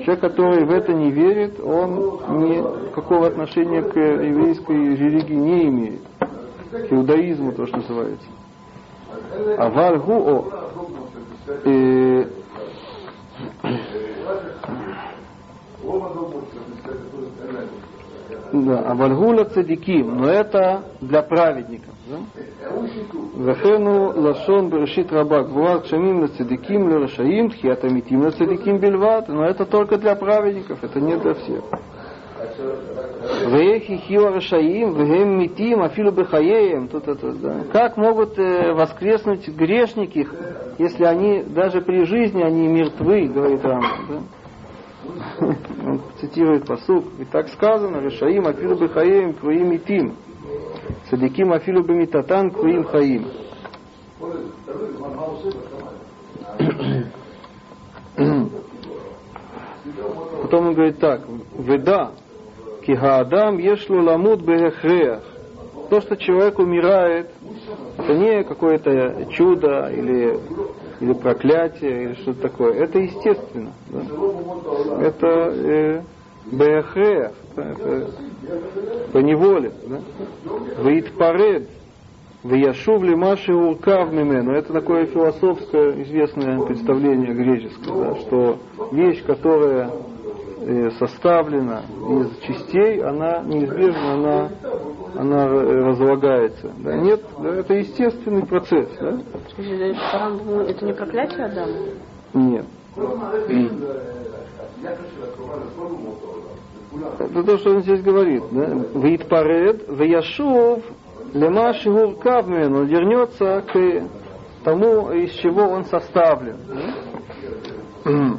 [0.04, 1.94] Человек, который в это не верит, он
[2.48, 6.00] никакого отношения к еврейской религии не имеет.
[6.18, 8.26] К иудаизму, то, что называется.
[9.58, 10.44] А вальгуо
[11.64, 12.24] э,
[18.52, 21.94] да, а вальгула цадиким, но это для праведников.
[23.34, 29.66] Вахену лашон берешит рабак буват шамим на цадиким лерашаим тхиатамитим на цадиким бельват, но это
[29.66, 31.64] только для праведников, это не для всех.
[36.16, 36.88] Рашаим.
[36.88, 37.64] Тут это, да.
[37.72, 40.28] Как могут э, воскреснуть грешники,
[40.78, 43.82] если они даже при жизни они мертвы, говорит Рам.
[44.08, 44.18] Да?
[45.84, 47.04] Он цитирует посук.
[47.18, 50.16] Ведь так сказано, Решаим афилу бы хаим круим и тим.
[51.10, 53.26] Садиким афилу бы митатан круим хаим.
[60.42, 61.22] Потом он говорит так.
[61.58, 62.12] Веда,
[62.84, 65.22] кигаадам ешлу ламут бехреах.
[65.90, 67.30] То, что человек умирает,
[67.96, 70.38] это не какое-то чудо или
[71.00, 72.74] или проклятие, или что-то такое.
[72.74, 73.72] Это естественно.
[73.90, 75.02] Да?
[75.02, 76.02] Это э,
[76.52, 77.72] беахреах, да?
[77.72, 78.10] это
[79.12, 79.72] по неволе.
[79.86, 80.00] Да?
[80.82, 81.68] Ваитпаред,
[82.46, 84.52] Ваяшув ли маши уркав мимену.
[84.52, 88.58] Это такое философское известное представление греческое, да, что
[88.92, 89.90] вещь, которая
[90.98, 94.50] составлена из частей, она неизбежно, она
[95.18, 96.72] она разлагается.
[96.78, 96.96] Да?
[96.96, 98.88] Нет, да, это естественный процесс.
[99.00, 99.18] Да?
[100.68, 101.72] Это не проклятие Адама?
[102.34, 102.66] Нет.
[107.18, 108.42] Это то, что он здесь говорит.
[108.50, 108.66] Да?
[108.94, 110.82] Витпаред, вяшув,
[111.32, 114.04] лема шигуркав он вернется к
[114.64, 116.56] тому, из чего он составлен.
[118.04, 118.38] Да?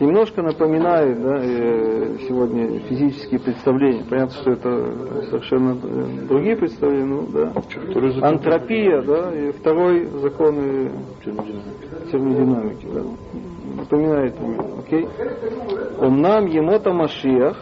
[0.00, 1.38] Немножко напоминает да,
[2.26, 4.04] сегодня физические представления.
[4.08, 7.04] Понятно, что это совершенно э, другие представления.
[7.04, 7.52] Ну, да.
[8.26, 10.90] Антропия, да, и второй закон
[11.24, 12.86] термодинамики.
[12.92, 13.02] Да.
[13.76, 14.58] Напоминает мне.
[14.78, 15.08] Окей?
[15.98, 17.56] Он нам емота Машиах.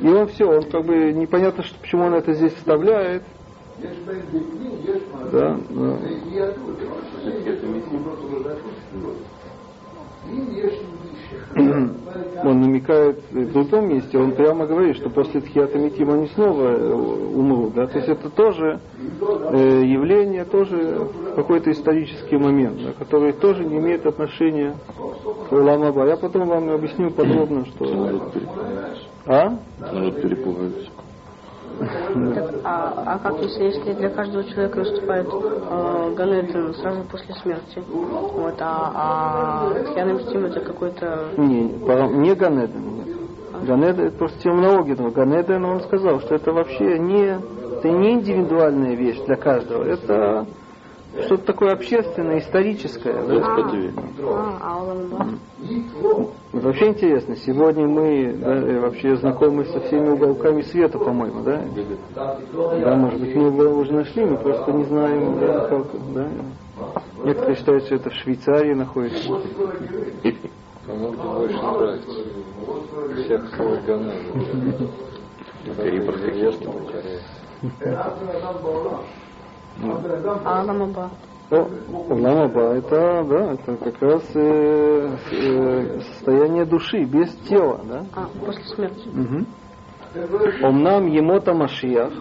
[0.00, 3.22] И он все, он как бы непонятно, что, почему он это здесь вставляет.
[5.32, 5.98] Да, да.
[12.44, 16.92] Он намекает в другом месте, он прямо говорит, что после Тхиата Митима они снова э,
[16.92, 17.74] умрут.
[17.74, 17.86] Да?
[17.86, 18.80] То есть это тоже
[19.10, 24.74] э, явление, тоже какой-то исторический момент, да, который тоже не имеет отношения
[25.48, 26.06] к Уламаба.
[26.06, 28.30] Я потом вам объясню подробно, что...
[29.26, 29.58] А?
[29.78, 30.90] Народ перепугается.
[32.34, 37.82] Так, а, а как если, если для каждого человека наступает э, Ганеден сразу после смерти?
[37.88, 41.30] Вот, а, а Тхьяна Мстим это какой-то...
[41.36, 43.04] Не, не Ганеден.
[43.52, 43.64] А?
[43.64, 44.96] Ганеден, это просто терминология.
[44.96, 47.38] Но Ганеден, он сказал, что это вообще не,
[47.78, 49.84] это не индивидуальная вещь для каждого.
[49.84, 50.46] Это
[51.20, 53.14] что-то такое общественное, историческое.
[54.20, 54.82] А, а
[56.52, 61.62] вообще интересно, сегодня мы да, вообще знакомы со всеми уголками света, по-моему, да?
[62.14, 66.28] Да, может быть, мы его уже нашли, мы просто не знаем, да, как, да?
[67.24, 69.28] Некоторые считают, что это в Швейцарии находится.
[70.86, 72.10] Кому где больше нравится.
[73.22, 74.16] Всех свой ганай.
[75.64, 76.18] Кипр.
[80.44, 81.10] Аламаба.
[81.50, 81.68] О,
[82.08, 88.06] Ламаба, это, да, это как раз э, э, состояние души, без тела, да?
[88.14, 89.08] А, после смерти.
[89.12, 89.46] Мгм.
[90.62, 92.12] Омнам емота Машиях.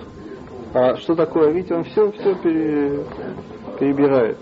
[0.74, 1.52] А что такое?
[1.52, 2.36] Видите, он все, все
[3.80, 4.38] перебирает.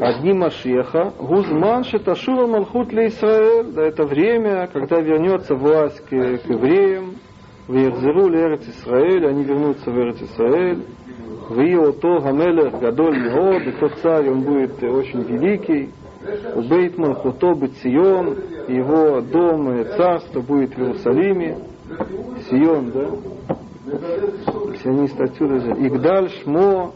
[0.00, 6.46] Одни Машеха, Гузман Шеташува Малхут для Израиль, да, это время, когда вернется власть к, к
[6.48, 7.16] евреям,
[7.66, 10.84] в Ерзеру Эрец Израиль, они вернутся в Эрец Израиль,
[11.48, 15.90] в Иото Гамелех Гадоль Меод, и тот царь, он будет очень великий,
[16.54, 18.36] у Бейтман Хуто Цион,
[18.68, 21.58] его дом и царство будет в Иерусалиме,
[22.48, 23.08] Сион, да?
[24.82, 25.70] Сионист отсюда же.
[25.70, 26.92] Игдаль Шмо,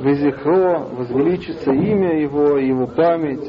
[0.00, 3.48] Везихро, возвеличится имя его, его память.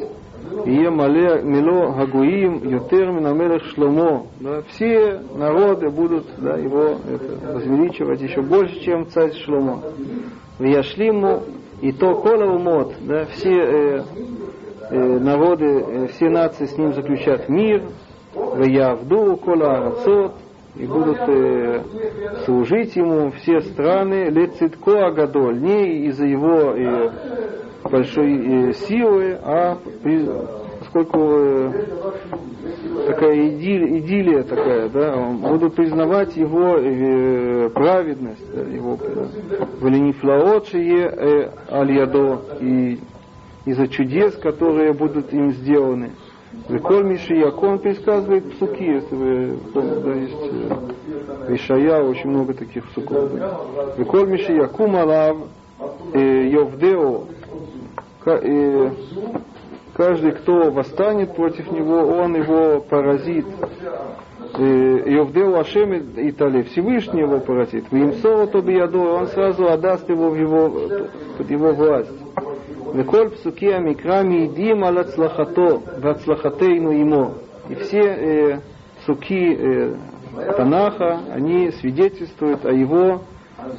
[0.66, 4.28] Ие мале мило гагуим ютер минамелех шломо.
[4.40, 9.82] Да, все народы будут да, его это, возвеличивать еще больше, чем царь Шломо.
[10.60, 11.44] В Яшлиму
[11.82, 14.04] и то кола умот, да, все э,
[14.90, 17.84] э, народы, э, все нации с ним заключат мир.
[18.34, 20.34] В Явду кола арацот,
[20.76, 21.82] и будут э,
[22.46, 27.12] служить ему все страны лецитко агадоль, не из-за его э,
[27.94, 29.78] большой э, силы, а
[30.80, 31.72] поскольку э,
[33.08, 38.98] такая идиллия такая, да, будут признавать его э, праведность, его
[39.80, 43.00] валенифлаотшие э, аль-ядо и
[43.66, 46.12] из-за чудес, которые будут им сделаны.
[46.70, 50.14] Виколь Мишияку, он пересказывает псуки, если вы помните, да,
[51.50, 53.34] есть Ишая, очень много таких псуков.
[53.36, 53.60] Да.
[53.98, 55.38] Виколь Мишияку Малав,
[56.14, 57.24] э, Йовдео,
[58.26, 58.90] и
[59.94, 63.46] каждый, кто восстанет против него, он его поразит.
[64.58, 67.86] Йовдеу Ашем и Тали, Всевышний его поразит.
[67.90, 70.70] В Имсова Тобиядо, он сразу отдаст его в его,
[71.38, 72.12] под его власть.
[72.94, 77.34] николь псуки амикрами идим алацлахато, вацлахатейну ему.
[77.70, 78.60] И все э,
[79.02, 79.96] псуки э,
[80.58, 83.22] Танаха, они свидетельствуют о его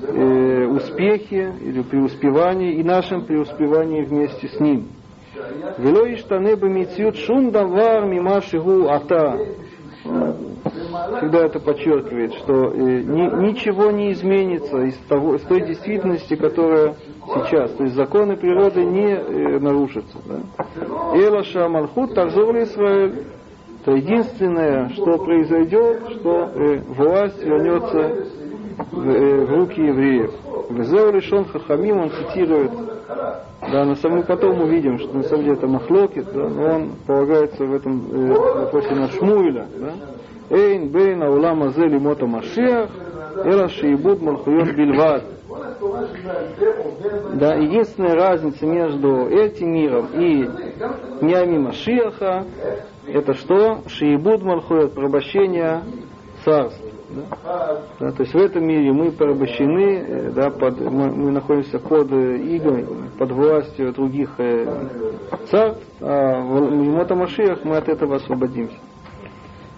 [0.02, 4.88] э, успехе или преуспевании и нашем преуспевании вместе с ним.
[5.78, 6.06] Вело
[7.16, 9.38] шум давар мима шигу ата.
[11.18, 16.94] Всегда это подчеркивает, что э, ни, ничего не изменится из, того, из той действительности, которая
[17.34, 17.72] сейчас.
[17.72, 20.18] То есть законы природы не э, нарушатся.
[20.26, 20.40] Да?
[21.16, 23.24] Элаша Малхут Тарзор Израиль.
[23.82, 28.26] Это единственное, что произойдет, что э, власть вернется
[28.92, 30.32] в, э, в руки евреев.
[30.70, 32.70] Везеу решен Хахамим, он цитирует,
[33.60, 37.64] да, на самом потом увидим, что на самом деле это Махлокит, да, но он полагается
[37.64, 40.56] в этом э, на Шмуиля, да.
[40.56, 42.90] Эйн бейн аулам азе лимота машиах,
[43.44, 45.24] эла шиибуд малхуйот бильват.
[47.34, 50.48] Да, единственная разница между этим миром и
[51.20, 52.44] днями Машиаха,
[53.06, 53.82] это что?
[53.86, 55.82] Шиибуд Малхует, порабощение
[56.44, 56.93] царств.
[57.10, 57.80] Да?
[58.00, 62.10] Да, то есть в этом мире мы порабощены, э, да, под, мы, мы находимся под
[62.12, 62.86] э, игрой,
[63.18, 64.66] под властью других э,
[65.50, 68.76] царств, а в Мота Машиах мы от этого освободимся.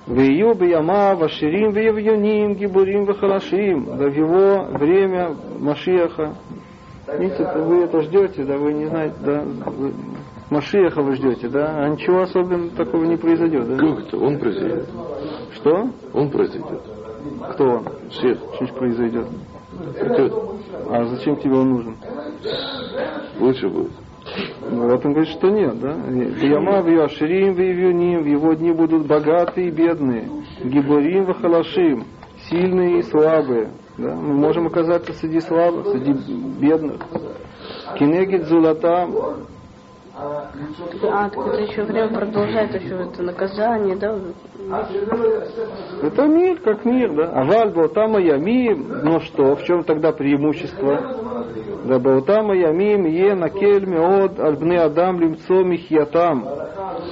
[0.07, 3.87] Вию бияма ваширим виевюним гибурим вахалашим.
[3.99, 6.37] Да в его время Машиаха.
[7.19, 9.93] Видите, вы это ждете, да, вы не знаете, да, вы,
[10.51, 13.77] Машиаха вы ждете, да, а ничего особенного такого не произойдет, да?
[13.79, 14.17] Как это?
[14.17, 14.89] Он произойдет.
[15.55, 15.91] Что?
[16.13, 16.83] Он произойдет.
[17.53, 17.85] Кто он?
[18.11, 18.39] Всех.
[18.55, 19.27] Что произойдет?
[20.91, 21.97] А зачем тебе он нужен?
[23.39, 23.93] Лучше будет.
[24.71, 25.93] Вот он говорит, что нет, да?
[26.47, 30.29] Яма в Яширим в Ивюним, в его дни будут богатые и бедные.
[30.65, 32.05] Гибурим в Халашим,
[32.49, 33.71] сильные и слабые.
[33.99, 34.15] Да?
[34.15, 36.13] Мы можем оказаться среди слабых, среди
[36.61, 37.01] бедных.
[37.99, 39.09] Кинегит зулата.
[40.19, 40.49] А,
[41.29, 44.19] так это еще время продолжает еще это наказание, да?
[46.03, 47.31] Это мир, как мир, да.
[47.35, 51.17] А вальбо там ямим, но ну что, в чем тогда преимущество?
[51.85, 56.49] Да баутам ямим е на кельме, меод альбны адам лимцо михьятам.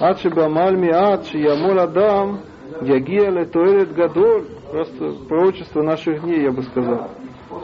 [0.01, 2.41] Ад шебамаль миад ямол адам
[2.81, 4.47] ягия летуэлет э, гадоль.
[4.73, 7.11] Просто пророчество наших дней, я бы сказал.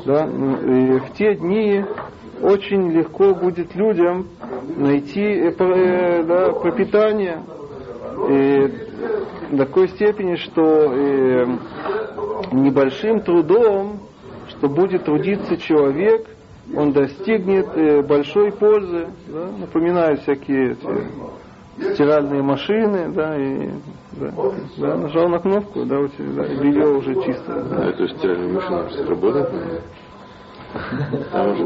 [0.04, 0.26] Да?
[0.26, 1.84] Ну, и в те дни
[2.42, 4.28] очень легко будет людям
[4.76, 7.42] найти э, э, да, пропитание
[8.28, 11.46] и до такой степени, что э,
[12.52, 14.00] небольшим трудом,
[14.48, 16.26] что будет трудиться человек,
[16.74, 19.08] он достигнет большой пользы.
[19.26, 19.50] Да?
[19.58, 23.70] Напоминаю всякие эти стиральные машины, да, и
[24.12, 24.32] да,
[24.76, 27.64] да, нажал на кнопку, да, у тебя да, белье уже чисто.
[27.70, 27.76] Да.
[27.76, 29.82] А эту стиральную машину работает?
[31.32, 31.64] Там уже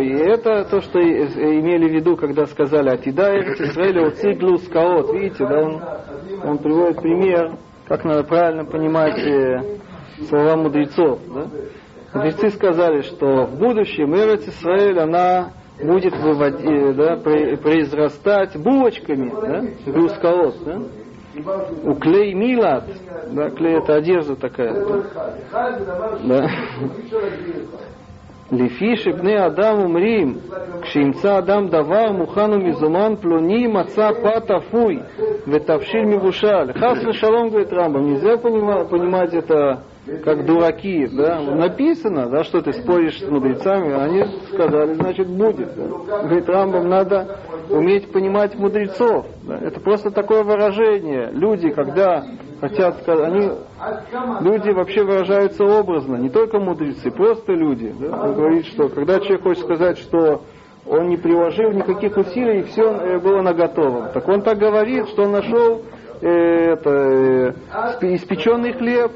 [0.00, 5.12] и это то, что имели в виду, когда сказали Атида Израиля циклу скаот.
[5.12, 5.82] Видите, да, он,
[6.44, 7.56] он приводит пример,
[7.88, 9.78] как надо правильно понимать э,
[10.28, 11.20] слова мудрецов.
[11.34, 11.46] Да?
[12.14, 15.52] Мудрецы сказали, что в будущем Эрец Израиль, она
[15.82, 20.82] будет выводить, э, да, произрастать булочками, да, глускаот, да?
[21.84, 22.84] У клей милат,
[23.30, 24.74] да, клей это одежда такая.
[26.24, 26.46] Да.
[28.50, 30.42] Лифи шипны адам умрим,
[30.82, 35.02] кшимца адам давар мухану мизуман плюни маца пата фуй,
[35.46, 36.74] ветавшир мивушаль.
[36.74, 39.84] Хас шалом, говорит Рамбам, нельзя понимать это
[40.24, 45.76] как дураки, да, написано, да, что ты споришь с мудрецами, они сказали, значит, будет.
[45.76, 46.22] Да.
[46.22, 47.38] Говорит, Рамбам, надо
[47.70, 49.26] уметь понимать мудрецов.
[49.44, 49.58] Да.
[49.58, 51.30] Это просто такое выражение.
[51.32, 52.24] Люди, когда
[52.60, 53.50] хотят сказать, они,
[54.40, 57.94] люди вообще выражаются образно, не только мудрецы, просто люди.
[58.00, 58.22] Да.
[58.24, 60.42] Он говорит, что когда человек хочет сказать, что
[60.84, 64.10] он не приложил никаких усилий, и все э, было на готовом.
[64.12, 65.82] Так он так говорит, что он нашел
[66.22, 67.54] это,
[68.00, 69.12] э, испеченный хлеб,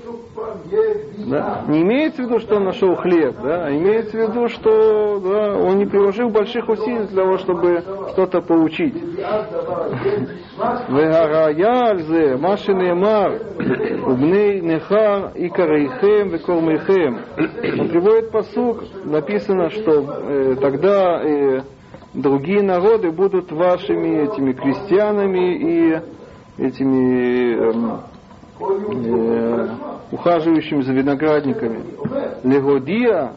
[1.18, 1.64] да?
[1.68, 3.66] Не имеется в виду, что он нашел хлеб, да?
[3.66, 7.82] а имеется в виду, что да, он не приложил больших усилий для того, чтобы
[8.12, 8.94] что-то получить.
[10.88, 13.40] Вегарая маши неймар,
[14.06, 17.20] убней нехар и карейхем векормейхем.
[17.80, 21.60] Он приводит посук, написано, что э, тогда э,
[22.14, 26.00] другие народы будут вашими этими крестьянами и
[26.58, 27.98] этими э,
[28.60, 29.68] э,
[30.10, 31.84] ухаживающим за виноградниками.
[32.44, 33.32] Легодия,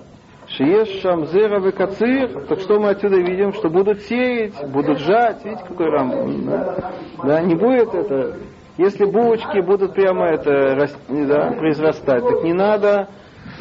[0.48, 5.90] Шиеш Шамзера Векацир, так что мы отсюда видим, что будут сеять, будут жать, видите, какой
[5.90, 6.92] рам, да?
[7.24, 8.38] да, не будет это,
[8.78, 13.10] если булочки будут прямо это да, произрастать, так не надо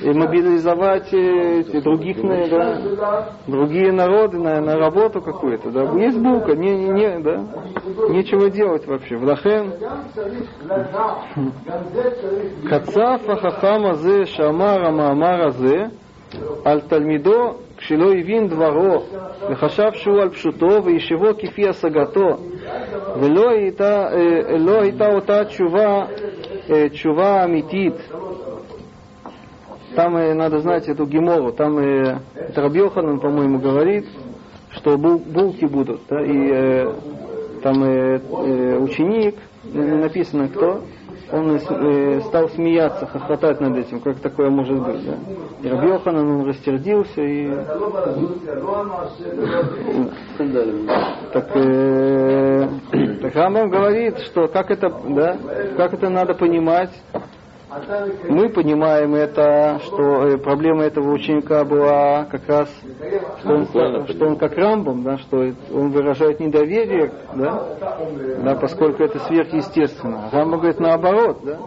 [0.01, 5.71] и мобилизовать эти других, да, другие народы на, на работу какую-то.
[5.71, 5.83] Да.
[5.97, 7.45] Есть булка, не, не, не, да.
[8.09, 9.15] нечего делать вообще.
[9.15, 9.73] Влахен.
[12.69, 15.89] Кацаф ахахама зе шамара маамара зе
[16.65, 19.03] על תלמידו כשלא הבין דברו
[19.49, 22.27] וחשב שהוא על פשוטו וישבו כפי השגתו
[23.19, 24.05] ולא הייתה,
[24.59, 26.05] לא הייתה אותה тчува,
[26.91, 27.93] תשובה אמיתית
[29.94, 32.18] там э, надо знать эту гемору, там э,
[32.54, 34.06] Рабьоханан, по-моему, говорит,
[34.70, 36.92] что бул, булки будут, да, и э,
[37.62, 39.36] там э, э, ученик,
[39.72, 40.82] написано кто,
[41.30, 45.04] он э, стал смеяться, хохотать над этим, как такое может быть.
[45.04, 45.16] Да?
[45.62, 47.50] И Рабьоханан, он растердился и...
[51.32, 52.68] Так, э,
[53.20, 55.36] так Рамбам говорит, что как это, да,
[55.76, 56.90] как это надо понимать,
[58.28, 62.70] мы понимаем это, что э, проблема этого ученика была как раз,
[63.40, 63.66] что он,
[64.08, 67.62] что он как Рамбом, да, что он выражает недоверие, да,
[68.42, 70.30] да, поскольку это сверхъестественно.
[70.32, 71.58] Рамбом говорит наоборот, да.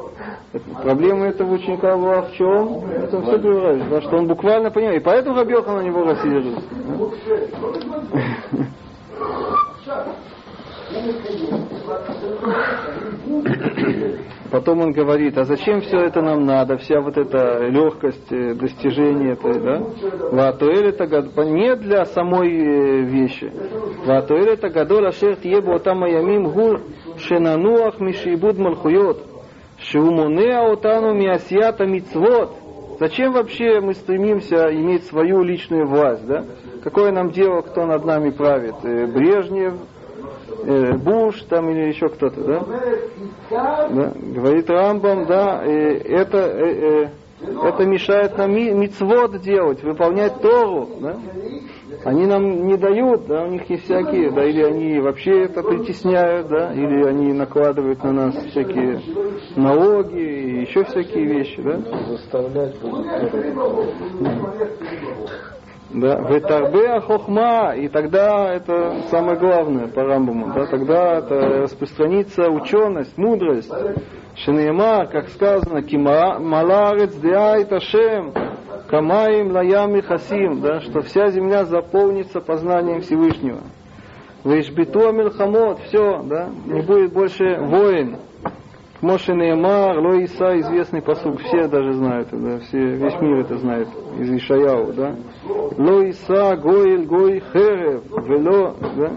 [0.81, 2.83] Проблема этого ученика была в чем?
[2.91, 5.01] Это все говорит, да, что он буквально понимает.
[5.01, 6.61] И поэтому Рабьеха на него рассердился.
[14.51, 19.31] Потом он говорит, а зачем все это нам надо, вся вот эта легкость э, достижения,
[19.31, 19.81] это, да?
[20.29, 21.05] Ватуэль это
[21.45, 23.49] не для самой э, вещи.
[24.05, 26.79] Ватуэль это гадол ашер тьебу отам аямим гу
[27.17, 29.25] шенануах мишибуд малхуйот.
[29.79, 32.51] Шумунеа отану миасията мицвот.
[32.99, 36.43] Зачем вообще мы стремимся иметь свою личную власть, да?
[36.83, 38.75] Какое нам дело, кто над нами правит?
[38.83, 39.75] Э, Брежнев,
[40.65, 42.65] э, Буш там или еще кто-то, да?
[43.49, 44.13] да?
[44.15, 47.07] Говорит Рамбам, да, и это, э, э,
[47.63, 51.17] это мешает нам ми, мицвод делать, выполнять Тору, да?
[52.03, 56.47] Они нам не дают, да, у них есть всякие, да, или они вообще это притесняют,
[56.47, 59.01] да, или они накладывают на нас всякие
[59.55, 61.79] налоги и еще всякие вещи, да.
[62.07, 62.75] Заставлять
[65.93, 73.17] Да, ветарбе хохма, и тогда это самое главное по Рамбаму, да, тогда это распространится ученость,
[73.17, 73.71] мудрость.
[74.37, 78.33] Шинейма, как сказано, кималарец диайт ашем,
[78.87, 83.59] камаим лаям и хасим, да, что вся земля заполнится познанием Всевышнего.
[84.45, 88.15] Вейшбиту амилхамот, все, да, не будет больше воин.
[89.01, 93.87] Моше Неймар, Лоиса, известный посуд, все даже знают, да, все, весь мир это знает,
[94.19, 95.15] из Ишаяу, да.
[95.77, 99.11] Лоиса, Гоиль, Гой, Херев, Вело, да,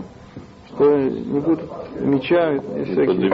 [0.68, 1.70] что не будут
[2.00, 3.30] меча и всякие.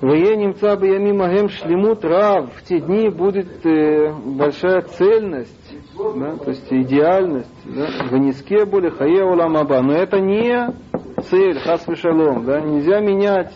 [0.00, 2.52] Вее немца бы ями магем шлемут рав.
[2.54, 7.48] В те дни будет э, большая цельность, да, то есть идеальность.
[7.64, 9.80] Да, в низке были хае уламаба.
[9.82, 10.68] Но это не
[11.22, 13.52] цель, хас шалом, да, нельзя менять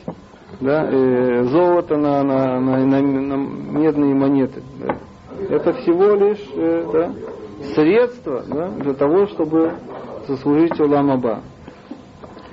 [0.60, 4.62] да, э, золото на, на, на, на, на медные монеты.
[4.80, 4.96] Да.
[5.48, 7.12] Это всего лишь э, да,
[7.74, 9.72] средство да, для того, чтобы
[10.26, 11.40] заслужить Улам Аба.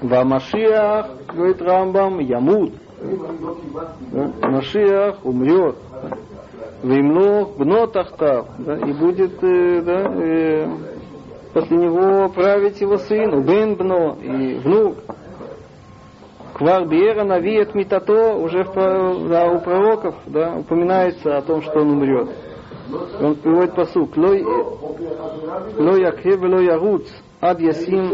[0.01, 2.73] Машиах, говорит Рамбам, ямут.
[4.11, 4.49] Да?
[4.49, 5.75] Машиах умрет.
[6.83, 8.47] Вимно гно тахтав.
[8.57, 8.77] Да?
[8.77, 10.67] И будет э, да, э,
[11.53, 14.97] после него править его сын, бен бно и внук.
[16.53, 21.91] Квар Биера навиет митато, уже в, да, у пророков да, упоминается о том, что он
[21.91, 22.29] умрет.
[23.19, 24.15] Он приводит посук.
[24.17, 24.41] Лой
[26.01, 27.07] якхе вело яруц
[27.41, 28.05] ад ясим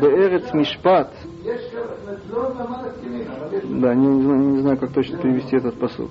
[0.00, 1.10] беэрец мишпат.
[3.80, 6.10] Да, не, не знаю, как точно перевести этот посуд.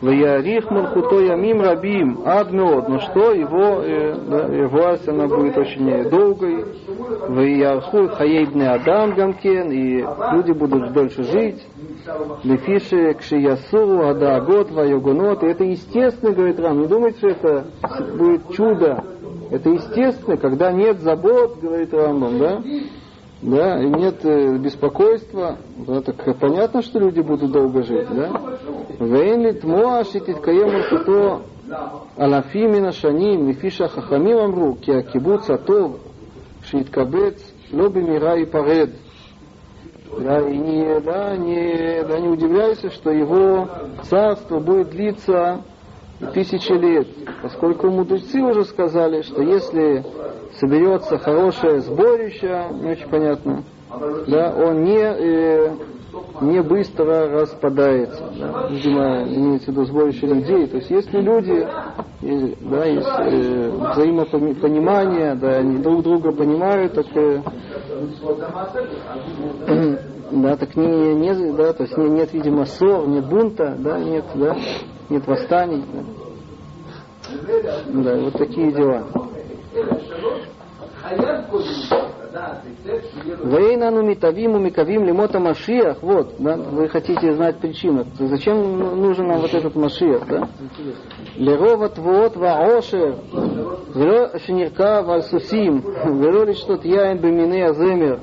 [0.00, 2.88] Ваярих Мурхуто Ямим Рабим Адмеод.
[2.88, 6.64] Но что его, э, да, власть она будет очень долгой.
[7.28, 9.70] Ваярху Хаейбне Адам Гамкен.
[9.70, 11.66] И люди будут дольше жить.
[12.44, 15.42] Лефиши Кшиясуру Адаагот Вайогонот.
[15.42, 16.80] И это естественно, говорит Рам.
[16.80, 17.64] Не думайте, что это
[18.16, 19.04] будет чудо.
[19.50, 22.62] Это естественно, когда нет забот, говорит Рамбам, да?
[23.42, 28.30] Да, и нет э, беспокойства, да, так понятно, что люди будут долго жить, да?
[28.98, 31.42] Вейн тмоаши титкаем то
[32.16, 35.92] алафим нашаним лифиша хахамим амру ки акибуц атов
[36.64, 37.40] шиткабец
[37.72, 38.90] лоби мира и паред.
[40.18, 43.68] Да, и не, да, не, да, не удивляйся, что его
[44.02, 45.62] царство будет длиться
[46.34, 47.08] тысячи лет,
[47.42, 50.04] поскольку мудрецы уже сказали, что если
[50.58, 53.64] соберется хорошее сборище, не очень понятно,
[54.26, 55.70] да, он не, э,
[56.40, 58.30] не быстро распадается.
[58.38, 60.66] Да, видимо, имеется в виду сборище людей.
[60.66, 61.66] То есть если люди,
[62.60, 67.42] да, есть э, взаимопонимание, да, они друг друга понимают, так э,
[70.30, 74.56] да, так не, не, да, то есть нет, видимо, ссор, нет бунта, да, нет, да,
[75.08, 75.84] нет восстаний.
[75.92, 76.02] Да.
[77.86, 79.06] Да, вот такие дела.
[83.44, 85.98] Вейнану митавиму микавим лимота Машиях.
[86.02, 88.06] Вот, да, вы хотите знать причину.
[88.18, 90.48] Зачем нужен нам вот этот Машиях, да?
[91.36, 93.16] Лерова твот ваошер,
[93.94, 95.84] вело шинирка вальсусим,
[96.20, 98.20] вело лишь тот яин бемине аземер,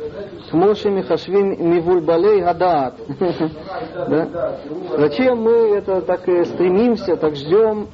[0.50, 2.96] смоши михашвим мивульбалей гадаат.
[4.08, 4.58] да?
[4.98, 7.88] Зачем мы это так стремимся, так ждем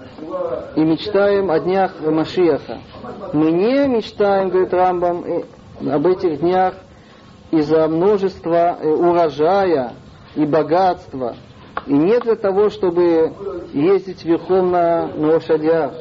[0.75, 2.79] и мечтаем о днях Машиаха?
[3.33, 5.25] Мы не мечтаем, говорит Рамбам,
[5.91, 6.75] об этих днях
[7.51, 9.93] из-за множества э, урожая
[10.35, 11.35] и богатства.
[11.85, 13.33] И не для того, чтобы
[13.73, 15.93] ездить верхом на, на лошадях.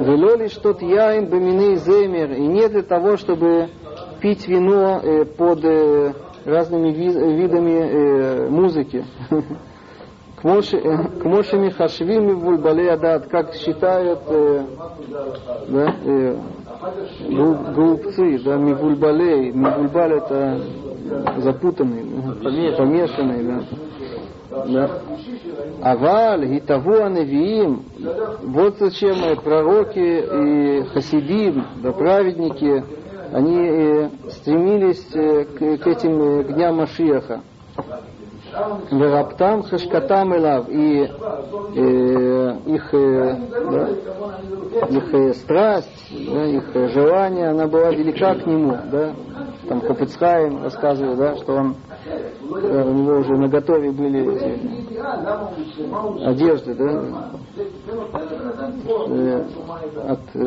[0.00, 2.32] Вело лишь тот яин бамины земер.
[2.32, 3.68] И не для того, чтобы
[4.20, 6.12] пить вино э, под э,
[6.44, 9.04] разными видами э, музыки.
[10.36, 14.64] К Мошеми Хашвими Вульбале Адат, как считают э,
[15.68, 15.94] да,
[16.82, 19.52] э, глупцы, да, Мивульбалей.
[19.52, 20.60] Мивульбаль это
[21.38, 22.04] запутанный,
[22.42, 23.62] помешанный, помешанный да.
[24.66, 24.90] Да.
[25.80, 27.84] Аваль, Гитаву Аневиим,
[28.42, 32.84] вот зачем пророки и хасидим, да, праведники,
[33.32, 37.40] они э, стремились э, к, к этим э, к дням Машиаха.
[38.90, 40.68] Вераптам хашкатам элав.
[40.68, 43.36] И э, их, э,
[43.70, 43.88] да,
[44.88, 48.76] их э, страсть, да, их желание, она была велика к нему.
[48.90, 49.12] Да?
[49.68, 51.91] Там Капыцхайм рассказывает, да, что он, э,
[52.92, 54.82] него уже на готове были эти
[56.24, 57.32] одежды, да,
[59.08, 59.44] э,
[60.08, 60.46] от, э,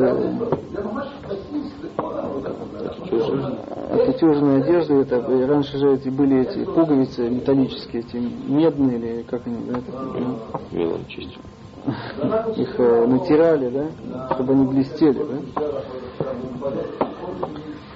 [3.92, 9.46] от утюженной одежды, это, раньше же эти были эти пуговицы металлические, эти медные или как
[9.46, 9.80] они, да,
[11.08, 11.40] чистим.
[12.56, 15.62] их э, натирали, да, чтобы они блестели, да.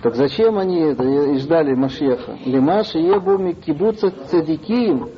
[0.03, 2.39] Так зачем они это и ждали Машеха?
[2.47, 5.09] Лимаши ебуми кибуца цадикиим,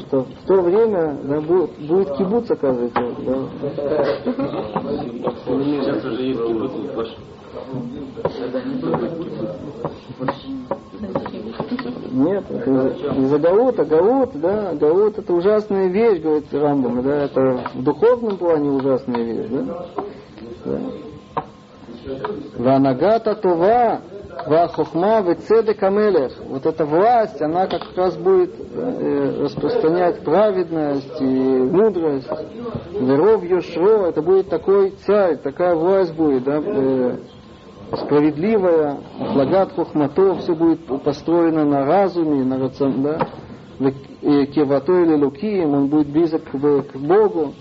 [0.00, 3.00] что в то время да, будет, будет кибуц, оказывается.
[3.18, 3.36] Да.
[12.12, 18.36] Нет, из-за Гаута, Гаут, да, Гаут это ужасная вещь, говорит Рамбам, да, это в духовном
[18.36, 19.86] плане ужасная вещь, да.
[20.64, 20.78] да.
[22.58, 23.34] Ванагата
[24.46, 26.32] Вахохма, Вецедек Амелех.
[26.48, 32.30] Вот эта власть, она как раз будет э, распространять праведность и мудрость.
[32.92, 37.16] Веров Йошро, это будет такой царь, такая власть будет, да, э,
[37.96, 38.98] справедливая,
[39.32, 43.28] Флагат Хохмато, все будет построено на разуме, на рацион, да,
[44.20, 47.54] Кевато или Лукием, он будет близок к, Богу.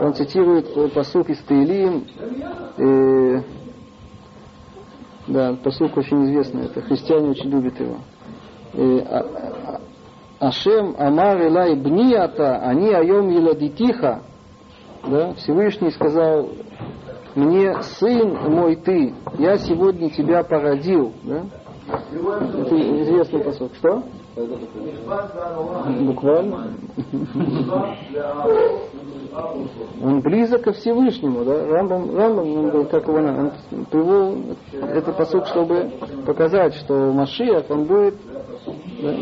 [0.00, 2.04] Он цитирует посук из Таилим,
[2.78, 3.42] э,
[5.32, 7.96] да, посылка очень известный, это христиане очень любят его.
[8.74, 9.80] А,
[10.38, 14.22] а, Ашем Амар Элай Бниата, они айом еладитиха.
[15.06, 16.50] Да, Всевышний сказал,
[17.34, 21.12] мне сын мой ты, я сегодня тебя породил.
[21.22, 21.44] Да?
[22.12, 23.70] Это известный посыл.
[23.78, 24.02] Что?
[26.00, 26.74] Буквально.
[30.02, 31.66] Он близок ко Всевышнему, да?
[31.66, 33.52] Рамбам, Рамбам он был, как его, он
[33.90, 35.90] привел этот посуд, чтобы
[36.26, 38.14] показать, что Машиах, он будет
[39.02, 39.14] да?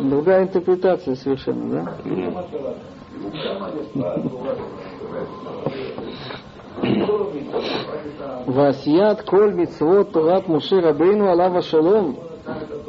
[0.00, 1.94] другая интерпретация совершенно, да?
[8.46, 12.29] Васият коль митцвот Турат Муши Рабейну Алава Шалом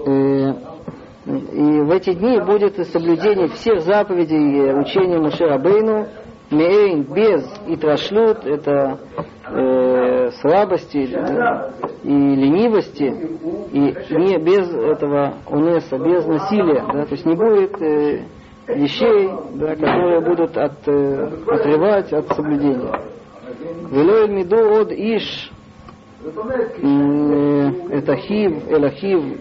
[0.05, 6.07] и в эти дни будет соблюдение всех заповедей учения Мушерабейну,
[6.49, 8.99] Мейн без и трашлют, это
[9.47, 11.71] э, слабости да,
[12.03, 18.25] и ленивости, и не без этого унеса, без насилия, да, то есть не будет э,
[18.67, 22.99] вещей, да, которые будут от, э, отрывать от соблюдения.
[23.91, 25.51] Велой миду от иш
[27.89, 29.39] это хив, элахив,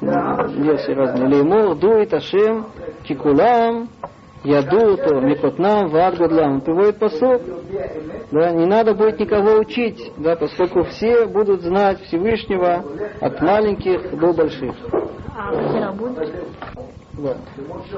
[0.00, 1.28] версии разные.
[1.28, 2.66] Леймор дует Ашем
[3.04, 3.88] кикулам
[4.44, 6.54] ядуту микотнам вадгадлам.
[6.54, 7.42] Он приводит посуд.
[8.30, 12.84] Да, не надо будет никого учить, да, поскольку все будут знать Всевышнего
[13.20, 14.74] от маленьких до больших.
[15.36, 15.94] А?
[17.18, 17.36] Да.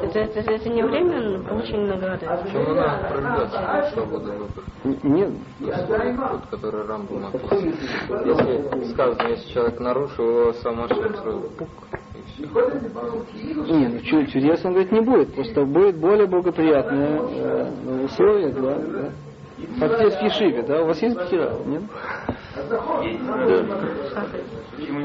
[0.03, 2.27] Это, это, это не время получения награды?
[2.27, 4.99] Почему надо продлевать свободу выбора?
[5.03, 5.31] Нет.
[5.61, 7.27] Тот, который Рамбом.
[7.33, 11.69] Если сказано, если человек нарушил, его сама сразу пук,
[12.15, 12.45] и все.
[13.75, 19.11] Не, ну чудес он говорит не будет, просто будет более благоприятное э, условие, да, да.
[19.79, 20.83] Как здесь в Ешиве, да?
[20.83, 21.53] У вас есть бхира?
[21.67, 21.83] Нет?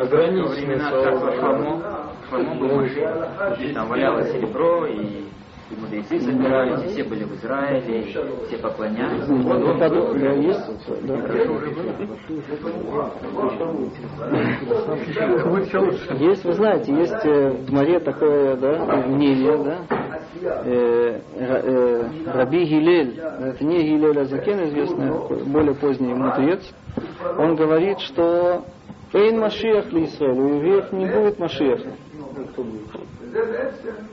[0.02, 2.12] Ограниченные слова.
[2.30, 3.74] Форму был Машех.
[3.74, 5.26] Там валялось серебро, и
[5.72, 9.28] и мудрецы собирались, и все были в Израиле, и все поклонялись.
[9.28, 9.96] Ну, вот, да, да,
[10.34, 10.62] есть,
[11.02, 11.16] да.
[16.20, 18.78] Есть, вы знаете, есть э, в море такое да,
[19.08, 19.80] мнение, да,
[20.66, 25.10] э, э, Раби Гилель, это не Гилель Азакен, известный,
[25.48, 26.62] более поздний мудрец,
[27.38, 28.63] он говорит, что
[29.13, 31.91] Эйн Машиах ли Исраэль, у евреев не будет Машиаха.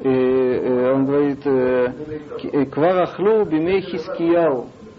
[0.01, 1.93] И, он говорит, э,
[2.53, 3.83] э, Кварахлу бимей.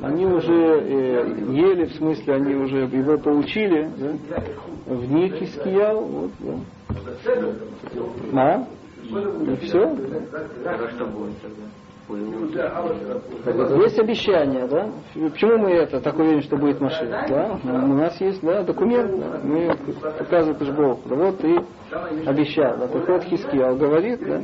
[0.01, 4.43] Они уже э, ели, в смысле, они уже его получили, да?
[4.85, 6.05] в них хискияу.
[6.05, 6.55] Вот, да.
[8.33, 8.67] А?
[9.09, 9.95] И все.
[10.63, 10.77] Тогда
[12.07, 12.53] будет
[13.43, 13.75] тогда?
[13.75, 14.89] Есть обещание, да?
[15.13, 17.25] Почему мы это так уверены, что будет машина?
[17.27, 17.59] Да?
[17.63, 19.39] У нас есть да, документ, да?
[19.43, 19.75] мы
[20.17, 20.99] показываем это Бог.
[21.05, 21.59] Да вот и
[22.25, 22.77] обещал.
[22.77, 24.41] Да, приходит Хискиял, говорит, да?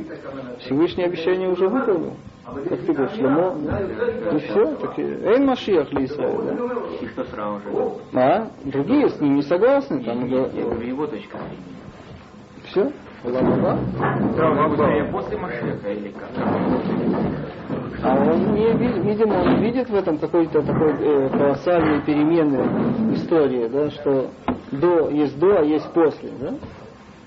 [0.60, 2.14] Всевышнее обещание уже выполнил.
[2.44, 3.80] Как ты говоришь, Шлемо, да?
[4.30, 6.54] и все, так и Эйн Машиах ли Исраиль, да?
[7.00, 7.92] И что сразу же?
[8.14, 8.48] А?
[8.64, 11.38] Другие с ним не согласны, там, Я говорю, его точка
[12.70, 12.90] все.
[13.24, 13.78] Ламаба?
[15.12, 16.30] После Машеха или как?
[18.02, 23.90] А он не видимо, он видит в этом какой-то такой э, колоссальные перемены истории, да,
[23.90, 24.30] что
[24.70, 26.54] до есть до, а есть после, да?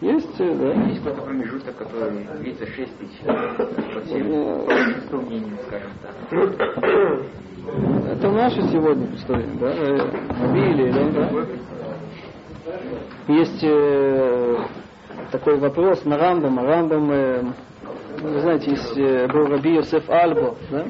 [0.02, 0.74] Есть, э, да.
[0.90, 6.16] Есть какой-то промежуток, который длится 6 тысяч, по всем большинству мнениям, скажем так.
[8.12, 9.72] Это наша сегодня история, да?
[10.44, 11.30] Абили, да?
[13.28, 14.58] Есть э,
[15.32, 16.60] такой вопрос на Рамбам.
[16.60, 17.44] Рамбам э,
[18.22, 20.86] вы знаете, есть э, был Раби Йосеф Альбо, да?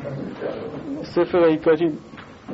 [1.13, 1.99] Сефера Икарим.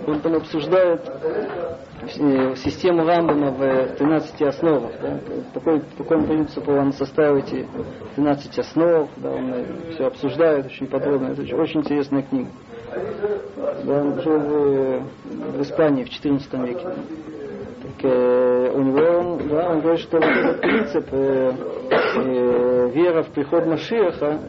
[0.08, 4.92] Он там обсуждает э, систему Рамбама в 13 основах.
[5.02, 5.20] Да?
[5.54, 7.68] Такой, по какому принципу он составил эти
[8.16, 9.54] 13 основ, да, он
[9.92, 11.30] все обсуждает очень подробно.
[11.30, 12.50] Это очень, очень интересная книга.
[13.84, 15.04] Да, он жил в,
[15.58, 16.88] в Испании в 14 веке.
[18.04, 21.54] Э, у него, да, он говорит, что вот этот принцип э,
[22.16, 24.40] э, вера в приход Машиаха,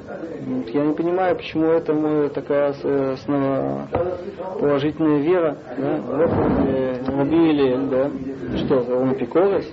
[0.72, 2.74] я не понимаю, почему это такая
[3.12, 5.56] основоположительная вера.
[5.76, 6.00] Да?
[6.06, 6.30] Вот
[6.68, 8.10] э, Раби да?
[8.58, 9.66] Что, он эпикорос?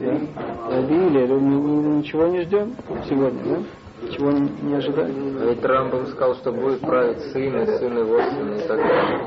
[0.00, 0.18] Да?
[0.70, 1.32] Раби Илель,
[1.98, 2.74] ничего не ждем
[3.08, 3.56] сегодня, да?
[4.12, 5.12] Чего не, не ожидали?
[5.40, 9.20] А ведь Рамбам сказал, что будет править сын и сын его сын и так далее.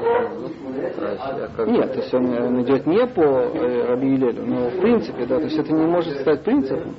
[1.58, 5.26] А Нет, то есть он, он идет не по э, Раби Илелю, но в принципе,
[5.26, 6.96] да, то есть это не может стать принципом.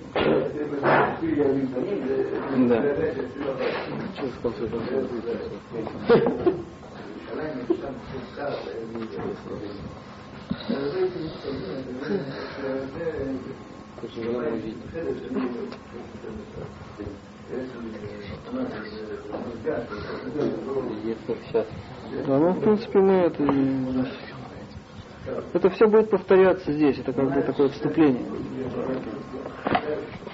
[2.69, 2.85] Да.
[22.27, 23.45] Да, ну, в принципе, мы это...
[25.53, 28.25] Это все будет повторяться здесь, это как бы такое вступление.